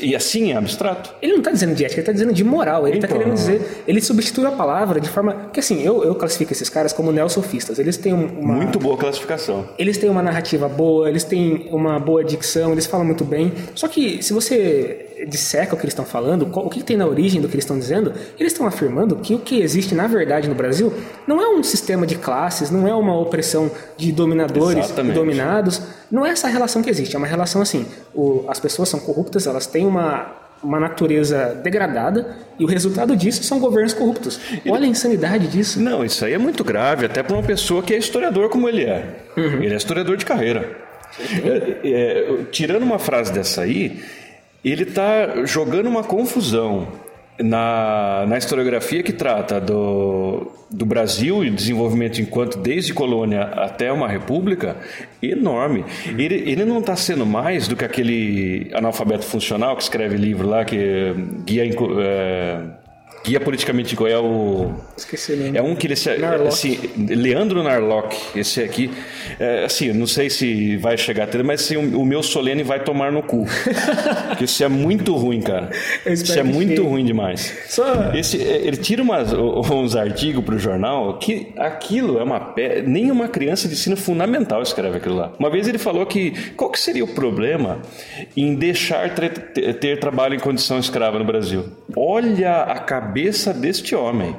E 0.00 0.14
assim 0.14 0.52
é 0.52 0.56
abstrato? 0.56 1.12
Ele 1.20 1.32
não 1.32 1.38
está 1.40 1.50
dizendo 1.50 1.74
de 1.74 1.84
ética, 1.84 2.00
ele 2.00 2.02
está 2.02 2.12
dizendo 2.12 2.32
de 2.32 2.44
moral. 2.44 2.86
Ele 2.86 2.98
está 2.98 3.08
Então. 3.08 3.18
querendo 3.18 3.34
dizer. 3.34 3.82
Ele 3.88 4.00
substitui 4.00 4.44
a 4.46 4.52
palavra 4.52 5.00
de 5.00 5.08
forma. 5.08 5.48
Que 5.52 5.58
assim, 5.58 5.82
eu, 5.82 6.04
eu 6.04 6.14
classifico 6.14 6.52
esses 6.52 6.68
caras 6.68 6.92
como 6.92 7.10
neosofistas. 7.10 7.78
Eles 7.78 7.96
têm 7.96 8.12
um- 8.12 8.38
uma. 8.40 8.54
Muito 8.54 8.78
boa 8.78 8.96
classificação. 8.96 9.66
Eles 9.78 9.98
têm 9.98 10.08
uma 10.08 10.22
narrativa 10.22 10.68
boa, 10.68 11.08
eles 11.08 11.24
têm 11.24 11.66
uma 11.72 11.98
boa 11.98 12.22
dicção, 12.22 12.70
eles 12.72 12.86
falam 12.86 13.04
muito 13.06 13.24
bem. 13.24 13.52
Só 13.74 13.88
que 13.88 14.22
se 14.22 14.32
você 14.32 15.06
disseca 15.28 15.74
o 15.74 15.76
que 15.76 15.84
eles 15.84 15.92
estão 15.92 16.04
falando, 16.04 16.48
o 16.52 16.70
que 16.70 16.82
tem 16.82 16.96
na 16.96 17.06
origem 17.06 17.40
do 17.40 17.48
que 17.48 17.54
eles 17.54 17.64
estão 17.64 17.78
dizendo, 17.78 18.12
eles 18.38 18.52
estão 18.52 18.66
afirmando 18.66 19.16
que 19.16 19.34
o 19.34 19.38
que 19.38 19.60
existe 19.60 19.94
na 19.94 20.06
verdade 20.06 20.48
no 20.48 20.54
Brasil 20.54 20.92
não 21.26 21.40
é 21.40 21.48
um 21.48 21.62
sistema 21.62 22.06
de 22.06 22.14
classes, 22.16 22.70
não 22.70 22.86
é 22.88 22.94
uma 22.94 23.18
opressão 23.18 23.70
de 23.96 24.12
dominadores 24.12 24.84
Exatamente. 24.86 25.12
e 25.12 25.18
dominados. 25.18 25.82
Não 26.10 26.24
é 26.26 26.30
essa 26.30 26.48
relação 26.48 26.82
que 26.82 26.90
existe, 26.90 27.14
é 27.14 27.18
uma 27.18 27.26
relação 27.26 27.60
assim: 27.62 27.86
o- 28.14 28.44
as 28.48 28.58
pessoas 28.58 28.88
são 28.88 28.98
corruptas, 29.00 29.46
elas 29.46 29.66
têm 29.66 29.86
uma, 29.86 30.26
uma 30.62 30.80
natureza 30.80 31.60
degradada 31.62 32.36
e 32.58 32.64
o 32.64 32.66
resultado 32.66 33.16
disso 33.16 33.42
são 33.44 33.58
governos 33.60 33.92
corruptos. 33.92 34.40
Olha 34.68 34.84
a 34.84 34.88
insanidade 34.88 35.46
disso. 35.48 35.80
Não, 35.80 36.04
isso 36.04 36.24
aí 36.24 36.32
é 36.32 36.38
muito 36.38 36.64
grave, 36.64 37.06
até 37.06 37.22
para 37.22 37.34
uma 37.36 37.42
pessoa 37.42 37.82
que 37.82 37.94
é 37.94 37.98
historiador 37.98 38.48
como 38.48 38.68
ele 38.68 38.84
é. 38.84 39.04
Ele 39.36 39.72
é 39.72 39.76
historiador 39.76 40.16
de 40.16 40.24
carreira. 40.24 40.76
É, 41.44 41.76
é, 41.84 42.36
tirando 42.52 42.82
uma 42.84 42.98
frase 42.98 43.32
dessa 43.32 43.62
aí, 43.62 44.00
ele 44.64 44.82
está 44.82 45.44
jogando 45.44 45.88
uma 45.88 46.04
confusão 46.04 46.88
na, 47.42 48.26
na 48.28 48.38
historiografia 48.38 49.02
que 49.02 49.12
trata 49.12 49.60
do, 49.60 50.52
do 50.70 50.84
Brasil 50.84 51.44
e 51.44 51.50
desenvolvimento 51.50 52.20
enquanto 52.20 52.58
desde 52.58 52.92
colônia 52.92 53.42
até 53.42 53.90
uma 53.90 54.08
república 54.08 54.76
enorme. 55.22 55.84
Ele, 56.06 56.34
ele 56.50 56.64
não 56.64 56.80
está 56.80 56.96
sendo 56.96 57.24
mais 57.24 57.66
do 57.66 57.76
que 57.76 57.84
aquele 57.84 58.70
analfabeto 58.74 59.24
funcional 59.24 59.76
que 59.76 59.82
escreve 59.82 60.16
livro 60.16 60.48
lá 60.48 60.64
que 60.64 61.14
guia 61.44 61.64
é, 61.64 62.60
Guia 63.22 63.38
politicamente 63.38 63.94
é 64.08 64.18
o. 64.18 64.72
Esqueci 64.96 65.32
o 65.32 65.36
nome. 65.36 65.58
É 65.58 65.60
um 65.62 65.76
que 65.76 65.86
ele 65.86 65.94
se. 65.94 66.16
Narlock. 66.16 66.48
Assim, 66.48 66.78
Leandro 66.96 67.62
Narlock, 67.62 68.16
esse 68.34 68.62
aqui. 68.62 68.90
É, 69.38 69.64
assim, 69.64 69.92
não 69.92 70.06
sei 70.06 70.30
se 70.30 70.78
vai 70.78 70.96
chegar 70.96 71.24
a 71.24 71.26
ter, 71.26 71.44
mas 71.44 71.60
assim, 71.60 71.76
o, 71.76 72.00
o 72.00 72.06
meu 72.06 72.22
Solene 72.22 72.62
vai 72.62 72.82
tomar 72.82 73.12
no 73.12 73.22
cu. 73.22 73.44
Porque 74.28 74.44
isso 74.44 74.64
é 74.64 74.68
muito 74.68 75.14
ruim, 75.16 75.42
cara. 75.42 75.68
Isso 76.06 76.38
é 76.38 76.42
muito 76.42 76.82
ruim 76.82 77.04
demais. 77.04 77.54
Só- 77.68 78.10
Esse, 78.14 78.40
é, 78.42 78.66
ele 78.66 78.78
tira 78.78 79.02
umas, 79.02 79.32
uns 79.34 79.94
artigos 79.94 80.42
pro 80.42 80.58
jornal 80.58 81.18
que 81.18 81.52
aquilo 81.58 82.18
é 82.18 82.22
uma. 82.22 82.40
pe- 82.40 82.82
Nem 82.86 83.10
uma 83.10 83.28
criança 83.28 83.68
de 83.68 83.74
ensino 83.74 83.98
fundamental 83.98 84.62
escreve 84.62 84.96
aquilo 84.96 85.16
lá. 85.16 85.32
Uma 85.38 85.50
vez 85.50 85.68
ele 85.68 85.78
falou 85.78 86.06
que. 86.06 86.30
Qual 86.56 86.70
que 86.70 86.80
seria 86.80 87.04
o 87.04 87.08
problema 87.08 87.80
em 88.34 88.54
deixar 88.54 89.14
ter, 89.14 89.74
ter 89.74 90.00
trabalho 90.00 90.34
em 90.34 90.38
condição 90.40 90.78
escrava 90.78 91.18
no 91.18 91.24
Brasil? 91.26 91.66
Olha 91.94 92.62
a 92.62 92.78
cabeça 92.78 93.09
deste 93.52 93.94
homem. 93.94 94.36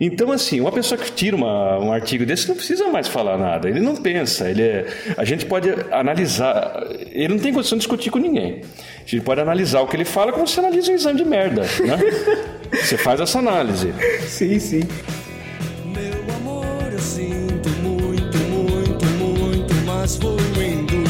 Então, 0.00 0.32
assim, 0.32 0.58
uma 0.60 0.72
pessoa 0.72 0.98
que 0.98 1.12
tira 1.12 1.36
uma- 1.36 1.78
um 1.78 1.92
artigo 1.92 2.24
desse 2.24 2.48
não 2.48 2.54
precisa 2.56 2.88
mais 2.88 3.08
falar 3.08 3.36
nada. 3.36 3.68
Ele 3.68 3.80
não 3.80 3.94
pensa. 3.94 4.48
Ele 4.48 4.62
é- 4.62 4.86
a 5.18 5.24
gente 5.24 5.44
pode 5.44 5.68
analisar. 5.90 6.82
Ele 7.10 7.28
não 7.28 7.38
tem 7.38 7.52
condição 7.52 7.76
de 7.76 7.82
discutir 7.82 8.08
com 8.10 8.18
ninguém. 8.18 8.62
A 9.04 9.08
gente 9.08 9.22
pode 9.22 9.40
analisar 9.42 9.80
o 9.82 9.86
que 9.86 9.94
ele 9.96 10.06
fala 10.06 10.32
como 10.32 10.46
você 10.46 10.60
analisa 10.60 10.92
um 10.92 10.94
exame 10.94 11.18
de 11.18 11.24
merda. 11.26 11.62
Né? 11.62 11.98
você 12.72 12.96
faz 12.96 13.20
essa 13.20 13.38
análise. 13.38 13.92
Sim, 14.26 14.58
sim. 14.58 14.80
Meu 15.94 16.36
amor, 16.36 16.90
eu 16.90 16.98
sinto 16.98 17.68
muito, 17.82 18.38
muito, 18.38 19.04
muito, 19.18 19.74
mas 19.84 20.16
vou 20.16 20.38
indo. 20.56 21.02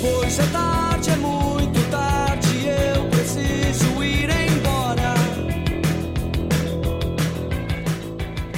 Pois 0.00 0.38
é 0.38 0.42
tarde, 0.52 0.81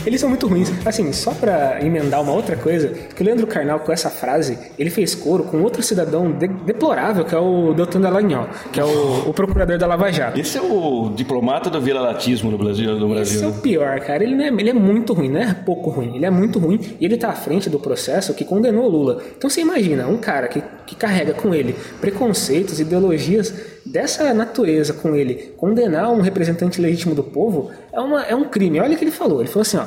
Eles 0.07 0.21
são 0.21 0.29
muito 0.29 0.47
ruins. 0.47 0.71
Assim, 0.85 1.13
só 1.13 1.33
pra 1.33 1.79
emendar 1.85 2.23
uma 2.23 2.33
outra 2.33 2.57
coisa, 2.57 2.89
que 2.89 3.23
o 3.23 3.25
Leandro 3.25 3.47
Carnal, 3.47 3.81
com 3.81 3.93
essa 3.93 4.11
frase, 4.11 4.59
ele 4.79 4.91
fez 4.91 5.15
coro 5.15 5.45
com 5.45 5.63
outro 5.63 5.83
cidadão 5.83 6.31
de- 6.33 6.47
deplorável, 6.49 7.25
que 7.25 7.35
é 7.35 7.39
o 7.39 7.73
Deltan 7.75 8.01
Dallagnol, 8.01 8.47
que 8.73 8.79
é 8.81 8.85
o, 8.85 9.29
o 9.29 9.33
procurador 9.33 9.79
da 9.79 9.87
Lava 9.87 10.11
Jato. 10.13 10.39
Esse 10.39 10.59
é 10.59 10.63
o 10.63 11.11
diplomata 11.15 11.71
do 11.71 11.81
viralatismo 11.81 12.51
no 12.51 12.59
Brasil. 12.59 12.95
No 12.99 13.09
Brasil 13.09 13.37
Esse 13.37 13.45
é 13.45 13.49
o 13.49 13.53
né? 13.53 13.59
pior, 13.63 14.01
cara. 14.01 14.23
Ele, 14.23 14.35
não 14.35 14.45
é, 14.45 14.49
ele 14.49 14.71
é 14.71 14.75
muito 14.75 15.13
ruim, 15.13 15.29
não 15.31 15.41
é 15.41 15.55
pouco 15.55 15.91
ruim. 15.91 16.17
Ele 16.17 16.27
é 16.27 16.31
muito 16.31 16.59
ruim 16.59 16.79
e 17.01 17.05
ele 17.05 17.17
tá 17.17 17.31
à 17.31 17.35
frente 17.35 17.71
do 17.71 17.79
processo 17.79 18.35
que 18.35 18.45
condenou 18.45 18.85
o 18.85 18.89
Lula. 18.89 19.23
Então 19.37 19.49
você 19.49 19.61
imagina, 19.61 20.07
um 20.07 20.17
cara 20.19 20.49
que, 20.49 20.63
que 20.87 20.95
carrega 20.95 21.33
com 21.35 21.55
ele 21.55 21.75
preconceitos, 22.01 22.79
ideologias 22.81 23.55
dessa 23.85 24.33
natureza 24.35 24.93
com 24.95 25.15
ele, 25.15 25.53
condenar 25.57 26.11
um 26.11 26.21
representante 26.21 26.81
legítimo 26.81 27.15
do 27.15 27.23
povo 27.23 27.71
é, 27.93 28.01
uma, 28.01 28.23
é 28.23 28.35
um 28.35 28.45
crime. 28.45 28.81
Olha 28.81 28.95
o 28.95 28.99
que 28.99 29.05
ele 29.05 29.11
falou. 29.11 29.41
Ele 29.41 29.49
falou 29.49 29.63
assim, 29.63 29.77
ó. 29.77 29.85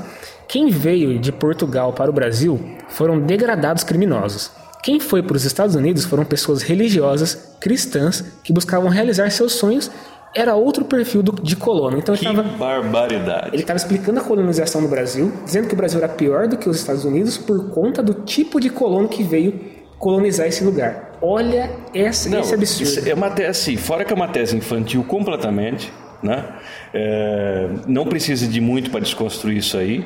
Quem 0.48 0.70
veio 0.70 1.20
de 1.20 1.32
Portugal 1.32 1.92
para 1.94 2.10
o 2.10 2.14
Brasil 2.14 2.60
foram 2.90 3.20
degradados 3.20 3.84
criminosos. 3.84 4.52
Quem 4.82 5.00
foi 5.00 5.22
para 5.22 5.36
os 5.36 5.44
Estados 5.44 5.76
Unidos 5.76 6.06
foram 6.06 6.24
pessoas 6.24 6.62
religiosas, 6.62 7.56
cristãs, 7.60 8.24
que 8.44 8.54
buscavam 8.54 8.90
realizar 8.90 9.30
seus 9.32 9.54
sonhos. 9.54 9.92
Era 10.36 10.56
outro 10.56 10.86
perfil 10.86 11.24
do- 11.24 11.42
de 11.42 11.56
colono. 11.56 11.98
Então 11.98 12.14
ele 12.16 12.20
Que 12.26 12.34
tava- 12.34 12.44
barbaridade. 12.58 13.50
ele 13.54 13.64
estava 13.64 13.78
explicando 13.78 14.20
a 14.20 14.24
colonização 14.24 14.80
no 14.82 14.88
Brasil, 14.88 15.32
dizendo 15.44 15.68
que 15.68 15.74
o 15.74 15.78
Brasil 15.78 15.98
era 16.00 16.08
pior 16.08 16.48
do 16.48 16.58
que 16.58 16.70
os 16.70 16.78
Estados 16.78 17.04
Unidos 17.04 17.38
por 17.38 17.70
conta 17.72 18.02
do 18.04 18.14
tipo 18.14 18.60
de 18.60 18.70
colono 18.70 19.10
que 19.10 19.24
veio 19.24 19.60
colonizar 19.98 20.46
esse 20.48 20.64
lugar. 20.64 21.07
Olha 21.22 21.70
essa, 21.94 22.30
Não, 22.30 22.40
esse 22.40 22.54
absurdo. 22.54 22.84
isso 22.84 23.10
é 23.10 23.14
uma 23.14 23.30
tese, 23.30 23.50
assim, 23.50 23.78
fora 23.78 24.06
que 24.06 24.14
é 24.14 24.16
uma 24.16 24.28
tese 24.28 24.56
infantil 24.56 25.04
completamente, 25.04 25.92
né? 26.22 26.46
É, 26.94 27.70
não 27.88 28.06
precisa 28.06 28.48
de 28.48 28.62
muito 28.62 28.90
para 28.92 29.00
desconstruir 29.00 29.58
isso 29.58 29.78
aí. 29.78 30.06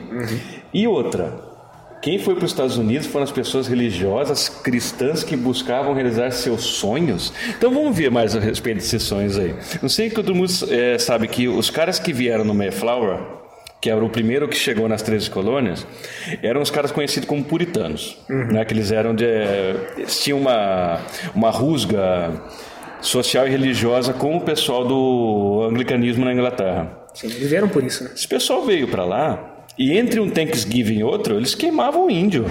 E 0.73 0.87
outra, 0.87 1.33
quem 2.01 2.17
foi 2.17 2.35
para 2.35 2.45
os 2.45 2.51
Estados 2.51 2.77
Unidos 2.77 3.07
foram 3.07 3.23
as 3.23 3.31
pessoas 3.31 3.67
religiosas 3.67 4.49
cristãs 4.49 5.23
que 5.23 5.35
buscavam 5.35 5.93
realizar 5.93 6.31
seus 6.31 6.63
sonhos. 6.63 7.31
Então 7.57 7.71
vamos 7.73 7.95
ver 7.95 8.09
mais 8.09 8.35
a 8.35 8.39
respeito 8.39 8.77
desses 8.77 9.03
sonhos 9.03 9.37
aí. 9.37 9.53
Não 9.81 9.89
sei 9.89 10.09
que 10.09 10.15
todo 10.15 10.33
mundo 10.33 10.51
é, 10.69 10.97
sabe 10.97 11.27
que 11.27 11.47
os 11.47 11.69
caras 11.69 11.99
que 11.99 12.11
vieram 12.11 12.43
no 12.43 12.53
Mayflower, 12.53 13.19
que 13.81 13.89
era 13.89 14.05
o 14.05 14.09
primeiro 14.09 14.47
que 14.47 14.55
chegou 14.55 14.87
nas 14.87 15.01
13 15.01 15.29
colônias, 15.31 15.87
eram 16.43 16.61
os 16.61 16.69
caras 16.69 16.91
conhecidos 16.91 17.27
como 17.27 17.43
puritanos. 17.43 18.17
Né? 18.29 18.63
Que 18.63 18.73
eles 18.73 18.91
eram 18.91 19.15
de. 19.15 19.25
Eles 19.97 20.23
tinham 20.23 20.39
uma, 20.39 20.99
uma 21.33 21.49
rusga 21.49 22.31
social 23.01 23.47
e 23.47 23.49
religiosa 23.49 24.13
com 24.13 24.37
o 24.37 24.41
pessoal 24.41 24.85
do 24.85 25.67
anglicanismo 25.67 26.23
na 26.23 26.31
Inglaterra. 26.31 26.99
Sim, 27.15 27.27
eles 27.27 27.49
vieram 27.49 27.67
por 27.67 27.83
isso, 27.83 28.03
né? 28.03 28.11
Esse 28.15 28.27
pessoal 28.27 28.63
veio 28.63 28.87
para 28.87 29.03
lá 29.03 29.65
e 29.77 29.97
entre 29.97 30.19
um 30.19 30.29
Thanksgiving 30.29 30.99
e 30.99 31.03
outro, 31.03 31.35
eles 31.35 31.55
queimavam 31.55 32.05
o 32.05 32.11
índio. 32.11 32.45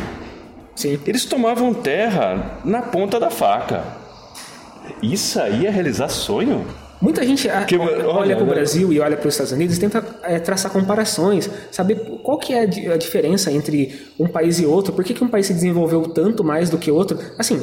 Sim. 0.74 0.98
Eles 1.06 1.24
tomavam 1.24 1.72
terra 1.72 2.58
na 2.64 2.82
ponta 2.82 3.20
da 3.20 3.30
faca. 3.30 3.84
Isso 5.00 5.40
aí 5.40 5.66
é 5.66 5.70
realizar 5.70 6.08
sonho? 6.08 6.66
Muita 7.00 7.24
gente 7.24 7.48
ah, 7.48 7.64
Que- 7.64 7.76
olha, 7.78 8.06
olha, 8.08 8.36
para 8.36 8.44
o? 8.44 8.48
Brasil 8.48 8.92
e 8.92 9.00
olha 9.00 9.16
para 9.16 9.26
os 9.26 9.34
Estados 9.34 9.52
Unidos 9.52 9.76
e 9.76 9.80
tenta 9.80 10.04
é, 10.22 10.38
traçar 10.38 10.70
comparações, 10.70 11.48
saber 11.70 11.96
qual 12.22 12.38
que 12.38 12.52
é 12.52 12.60
a, 12.62 12.66
di- 12.66 12.86
a 12.88 12.96
diferença 12.96 13.50
entre 13.50 14.06
um 14.18 14.26
país 14.28 14.58
e 14.60 14.66
outro, 14.66 14.92
por 14.92 15.02
que, 15.04 15.14
que 15.14 15.24
um 15.24 15.28
país 15.28 15.46
se 15.46 15.54
desenvolveu 15.54 16.02
tanto 16.02 16.44
mais 16.44 16.68
do 16.68 16.76
que 16.76 16.90
outro. 16.90 17.18
Assim, 17.38 17.60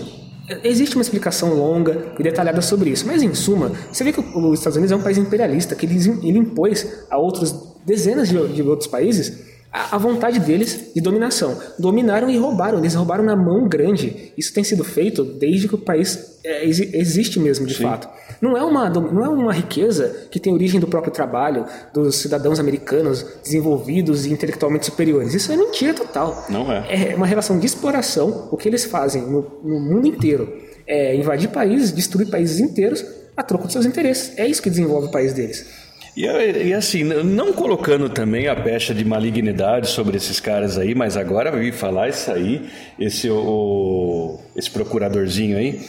existe 0.64 0.96
uma 0.96 1.02
explicação 1.04 1.54
longa 1.54 2.14
e 2.18 2.24
detalhada 2.24 2.62
sobre 2.62 2.90
isso, 2.90 3.06
mas 3.06 3.22
em 3.22 3.34
suma, 3.36 3.72
você 3.92 4.04
vê 4.04 4.12
que 4.12 4.20
os 4.20 4.58
Estados 4.60 4.78
Unidos 4.78 4.92
é 4.92 4.96
um 4.96 5.04
país 5.04 5.18
imperialista, 5.18 5.76
que 5.76 5.86
ele, 5.86 6.38
impôs 6.40 6.88
a 7.10 7.18
outros 7.18 7.54
dezenas 7.86 8.30
de, 8.30 8.48
de 8.48 8.62
outros 8.64 8.88
países 8.90 9.46
a, 9.72 9.98
vontade 9.98 10.40
deles 10.40 10.92
de 10.96 11.02
dominação. 11.02 11.58
Dominaram 11.78 12.30
e 12.30 12.38
roubaram, 12.38 12.80
eles 12.80 12.96
roubaram 12.96 13.24
na 13.24 13.36
mão 13.36 13.68
grande. 13.68 14.32
Isso 14.38 14.54
tem 14.54 14.64
sido 14.64 14.84
feito 14.84 15.24
desde 15.24 15.68
que 15.68 15.76
o 15.76 15.78
país 15.78 16.38
é, 16.44 16.66
exi- 16.66 16.90
existe 16.94 17.40
mesmo, 17.40 17.66
de 17.66 17.76
fato. 17.76 18.08
Não 18.42 18.56
é, 18.56 18.64
uma, 18.64 18.90
não 18.90 19.26
é 19.26 19.30
uma 19.30 19.52
riqueza 19.54 20.28
que 20.32 20.40
tem 20.40 20.54
origem 20.54 20.80
do 20.80 20.88
próprio 20.88 21.12
trabalho 21.12 21.66
dos 21.94 22.16
cidadãos 22.16 22.60
americanos 22.60 23.26
desenvolvidos 23.44 24.26
e 24.26 24.32
intelectualmente 24.32 24.86
superiores. 24.86 25.34
Isso 25.34 25.52
é 25.52 25.58
mentira 25.58 25.94
total. 25.94 26.46
Não 26.50 26.72
é. 26.72 27.12
É 27.12 27.16
uma 27.16 27.26
relação 27.26 27.60
de 27.60 27.66
exploração, 27.66 28.48
o 28.52 28.58
que 28.58 28.68
eles 28.70 28.86
fazem 28.86 29.22
no, 29.24 29.42
no 29.64 29.80
mundo 29.80 30.08
inteiro. 30.08 30.54
É 30.86 31.16
invadir 31.16 31.50
países, 31.50 31.92
destruir 31.92 32.30
países 32.30 32.60
inteiros 32.60 33.04
a 33.36 33.44
troco 33.44 33.68
de 33.68 33.74
seus 33.74 33.86
interesses. 33.86 34.38
É 34.38 34.48
isso 34.48 34.62
que 34.62 34.70
desenvolve 34.70 35.08
o 35.08 35.12
país 35.12 35.34
deles. 35.34 35.87
E, 36.18 36.24
e 36.70 36.74
assim, 36.74 37.04
não 37.04 37.54
colocando 37.54 38.10
também 38.10 38.48
a 38.48 38.56
pecha 38.56 38.92
de 38.92 39.06
malignidade 39.06 39.88
sobre 39.88 40.18
esses 40.18 40.40
caras 40.40 40.76
aí, 40.76 40.96
mas 40.96 41.16
agora 41.16 41.52
eu 41.52 41.60
vi 41.60 41.72
falar 41.72 42.10
isso 42.10 42.32
aí, 42.32 42.68
esse, 43.00 43.30
o, 43.30 44.40
esse 44.56 44.72
procuradorzinho 44.72 45.56
aí, 45.56 45.80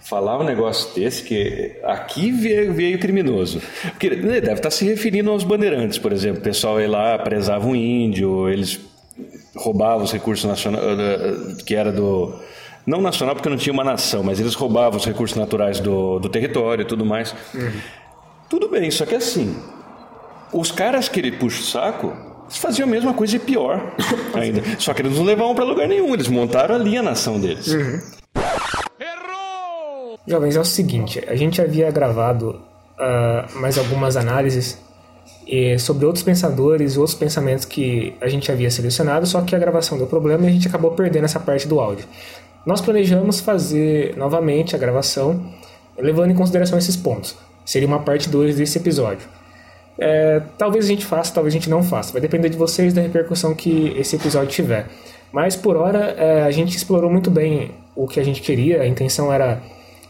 falar 0.00 0.38
um 0.38 0.44
negócio 0.44 0.94
desse, 0.94 1.24
que 1.24 1.72
aqui 1.82 2.30
veio, 2.30 2.72
veio 2.72 2.96
criminoso. 3.00 3.60
Porque 3.90 4.06
ele 4.06 4.40
deve 4.40 4.52
estar 4.52 4.70
se 4.70 4.84
referindo 4.84 5.32
aos 5.32 5.42
bandeirantes, 5.42 5.98
por 5.98 6.12
exemplo. 6.12 6.38
O 6.38 6.44
pessoal 6.44 6.80
ia 6.80 6.88
lá, 6.88 7.18
prezava 7.18 7.66
um 7.66 7.74
índio, 7.74 8.48
eles 8.48 8.78
roubavam 9.56 10.04
os 10.04 10.12
recursos 10.12 10.44
nacionais, 10.44 11.60
que 11.66 11.74
era 11.74 11.90
do. 11.90 12.32
Não 12.86 13.00
nacional, 13.00 13.34
porque 13.34 13.48
não 13.48 13.56
tinha 13.56 13.72
uma 13.72 13.84
nação, 13.84 14.22
mas 14.22 14.38
eles 14.38 14.54
roubavam 14.54 14.96
os 14.96 15.04
recursos 15.04 15.36
naturais 15.36 15.80
do, 15.80 16.20
do 16.20 16.28
território 16.28 16.82
e 16.82 16.84
tudo 16.84 17.04
mais. 17.04 17.34
Tudo 18.52 18.68
bem, 18.68 18.90
só 18.90 19.06
que 19.06 19.14
assim, 19.14 19.56
os 20.52 20.70
caras 20.70 21.08
que 21.08 21.20
ele 21.20 21.32
puxa 21.32 21.60
o 21.60 21.64
saco, 21.64 22.12
eles 22.44 22.58
faziam 22.58 22.86
a 22.86 22.90
mesma 22.90 23.14
coisa 23.14 23.36
e 23.36 23.38
pior 23.38 23.94
ainda. 24.34 24.62
Só 24.78 24.92
que 24.92 25.02
eles 25.02 25.16
não 25.16 25.24
levavam 25.24 25.54
pra 25.54 25.64
lugar 25.64 25.88
nenhum, 25.88 26.12
eles 26.14 26.28
montaram 26.28 26.74
ali 26.74 26.96
a 26.96 27.02
nação 27.02 27.40
deles. 27.40 27.74
Jovens, 30.26 30.56
é 30.56 30.60
o 30.60 30.64
seguinte, 30.64 31.24
a 31.26 31.34
gente 31.34 31.60
havia 31.60 31.90
gravado 31.90 32.60
ah, 32.98 33.46
mais 33.56 33.76
algumas 33.76 34.16
análises 34.16 34.78
sobre 35.80 36.06
outros 36.06 36.24
pensadores 36.24 36.96
outros 36.96 37.16
pensamentos 37.16 37.64
que 37.64 38.14
a 38.20 38.28
gente 38.28 38.50
havia 38.50 38.70
selecionado, 38.70 39.26
só 39.26 39.42
que 39.42 39.54
a 39.54 39.58
gravação 39.58 39.98
deu 39.98 40.06
problema 40.06 40.44
e 40.44 40.48
a 40.48 40.50
gente 40.50 40.68
acabou 40.68 40.92
perdendo 40.92 41.24
essa 41.24 41.40
parte 41.40 41.66
do 41.66 41.80
áudio. 41.80 42.06
Nós 42.64 42.80
planejamos 42.80 43.40
fazer 43.40 44.16
novamente 44.16 44.76
a 44.76 44.78
gravação, 44.78 45.52
levando 45.98 46.30
em 46.30 46.34
consideração 46.34 46.78
esses 46.78 46.96
pontos. 46.96 47.36
Seria 47.64 47.88
uma 47.88 47.98
parte 47.98 48.28
2 48.28 48.56
desse 48.56 48.78
episódio. 48.78 49.28
É, 50.02 50.42
talvez 50.58 50.84
a 50.84 50.88
gente 50.88 51.06
faça, 51.06 51.32
talvez 51.32 51.54
a 51.54 51.56
gente 51.56 51.70
não 51.70 51.82
faça. 51.82 52.12
Vai 52.12 52.20
depender 52.20 52.48
de 52.48 52.56
vocês 52.56 52.92
da 52.92 53.00
repercussão 53.00 53.54
que 53.54 53.94
esse 53.96 54.16
episódio 54.16 54.50
tiver. 54.50 54.88
Mas 55.32 55.54
por 55.54 55.76
hora 55.76 56.14
é, 56.18 56.42
a 56.42 56.50
gente 56.50 56.76
explorou 56.76 57.08
muito 57.08 57.30
bem 57.30 57.70
o 57.94 58.08
que 58.08 58.18
a 58.18 58.24
gente 58.24 58.42
queria. 58.42 58.82
A 58.82 58.86
intenção 58.86 59.32
era 59.32 59.62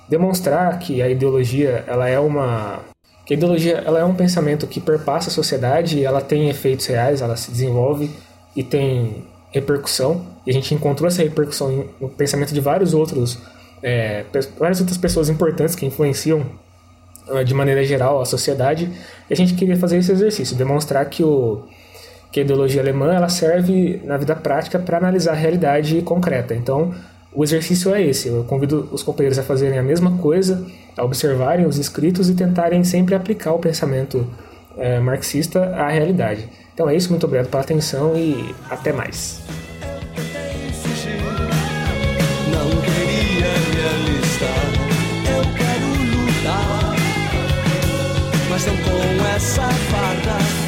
demonstrar 0.09 0.79
que 0.79 1.03
a 1.03 1.09
ideologia 1.09 1.85
ela 1.87 2.09
é 2.09 2.19
uma 2.19 2.81
que 3.27 3.35
a 3.35 3.37
ideologia 3.37 3.83
ela 3.85 4.01
é 4.01 4.05
um 4.05 4.15
pensamento 4.15 4.67
que 4.67 4.81
perpassa 4.81 5.29
a 5.29 5.33
sociedade, 5.33 6.05
ela 6.05 6.21
tem 6.21 6.49
efeitos 6.49 6.87
reais, 6.87 7.21
ela 7.21 7.37
se 7.37 7.51
desenvolve 7.51 8.11
e 8.57 8.65
tem 8.65 9.25
repercussão. 9.53 10.27
E 10.45 10.51
a 10.51 10.55
gente 10.55 10.75
encontrou 10.75 11.07
essa 11.07 11.23
repercussão 11.23 11.85
no 12.01 12.09
pensamento 12.09 12.53
de 12.53 12.61
vários 12.61 12.95
outros 12.95 13.39
é, 13.83 14.25
várias 14.59 14.81
outras 14.81 14.97
pessoas 14.97 15.29
importantes 15.29 15.75
que 15.75 15.85
influenciam 15.85 16.47
de 17.45 17.55
maneira 17.55 17.85
geral 17.85 18.21
a 18.21 18.25
sociedade. 18.25 18.91
E 19.29 19.33
a 19.33 19.37
gente 19.37 19.55
queria 19.55 19.77
fazer 19.77 19.99
esse 19.99 20.13
exercício, 20.13 20.57
demonstrar 20.57 21.05
que 21.07 21.23
o 21.25 21.63
que 22.33 22.41
a 22.41 22.43
ideologia 22.43 22.81
alemã 22.81 23.13
ela 23.13 23.29
serve 23.29 24.01
na 24.05 24.17
vida 24.17 24.35
prática 24.35 24.79
para 24.79 24.97
analisar 24.97 25.33
a 25.33 25.37
realidade 25.37 26.01
concreta. 26.01 26.55
Então, 26.55 26.95
o 27.31 27.45
exercício 27.45 27.95
é 27.95 28.03
esse. 28.03 28.29
Eu 28.29 28.45
convido 28.45 28.89
os 28.91 29.03
companheiros 29.03 29.39
a 29.39 29.43
fazerem 29.43 29.79
a 29.79 29.83
mesma 29.83 30.17
coisa, 30.17 30.67
a 30.97 31.05
observarem 31.05 31.67
os 31.67 31.77
escritos 31.77 32.31
e 32.31 32.35
tentarem 32.35 32.83
sempre 32.85 33.15
aplicar 33.15 33.53
o 33.53 33.59
pensamento 33.59 34.27
é, 34.79 34.99
marxista 34.99 35.61
à 35.77 35.89
realidade. 35.89 36.49
Então 36.73 36.89
é 36.89 36.97
isso, 36.97 37.11
muito 37.11 37.25
obrigado 37.25 37.51
pela 37.51 37.63
atenção 37.63 38.17
e 38.17 38.55
até 38.71 38.93
mais. 38.93 39.43
casam 48.63 48.77
com 48.77 49.27
essa 49.35 49.69
fada. 49.91 50.62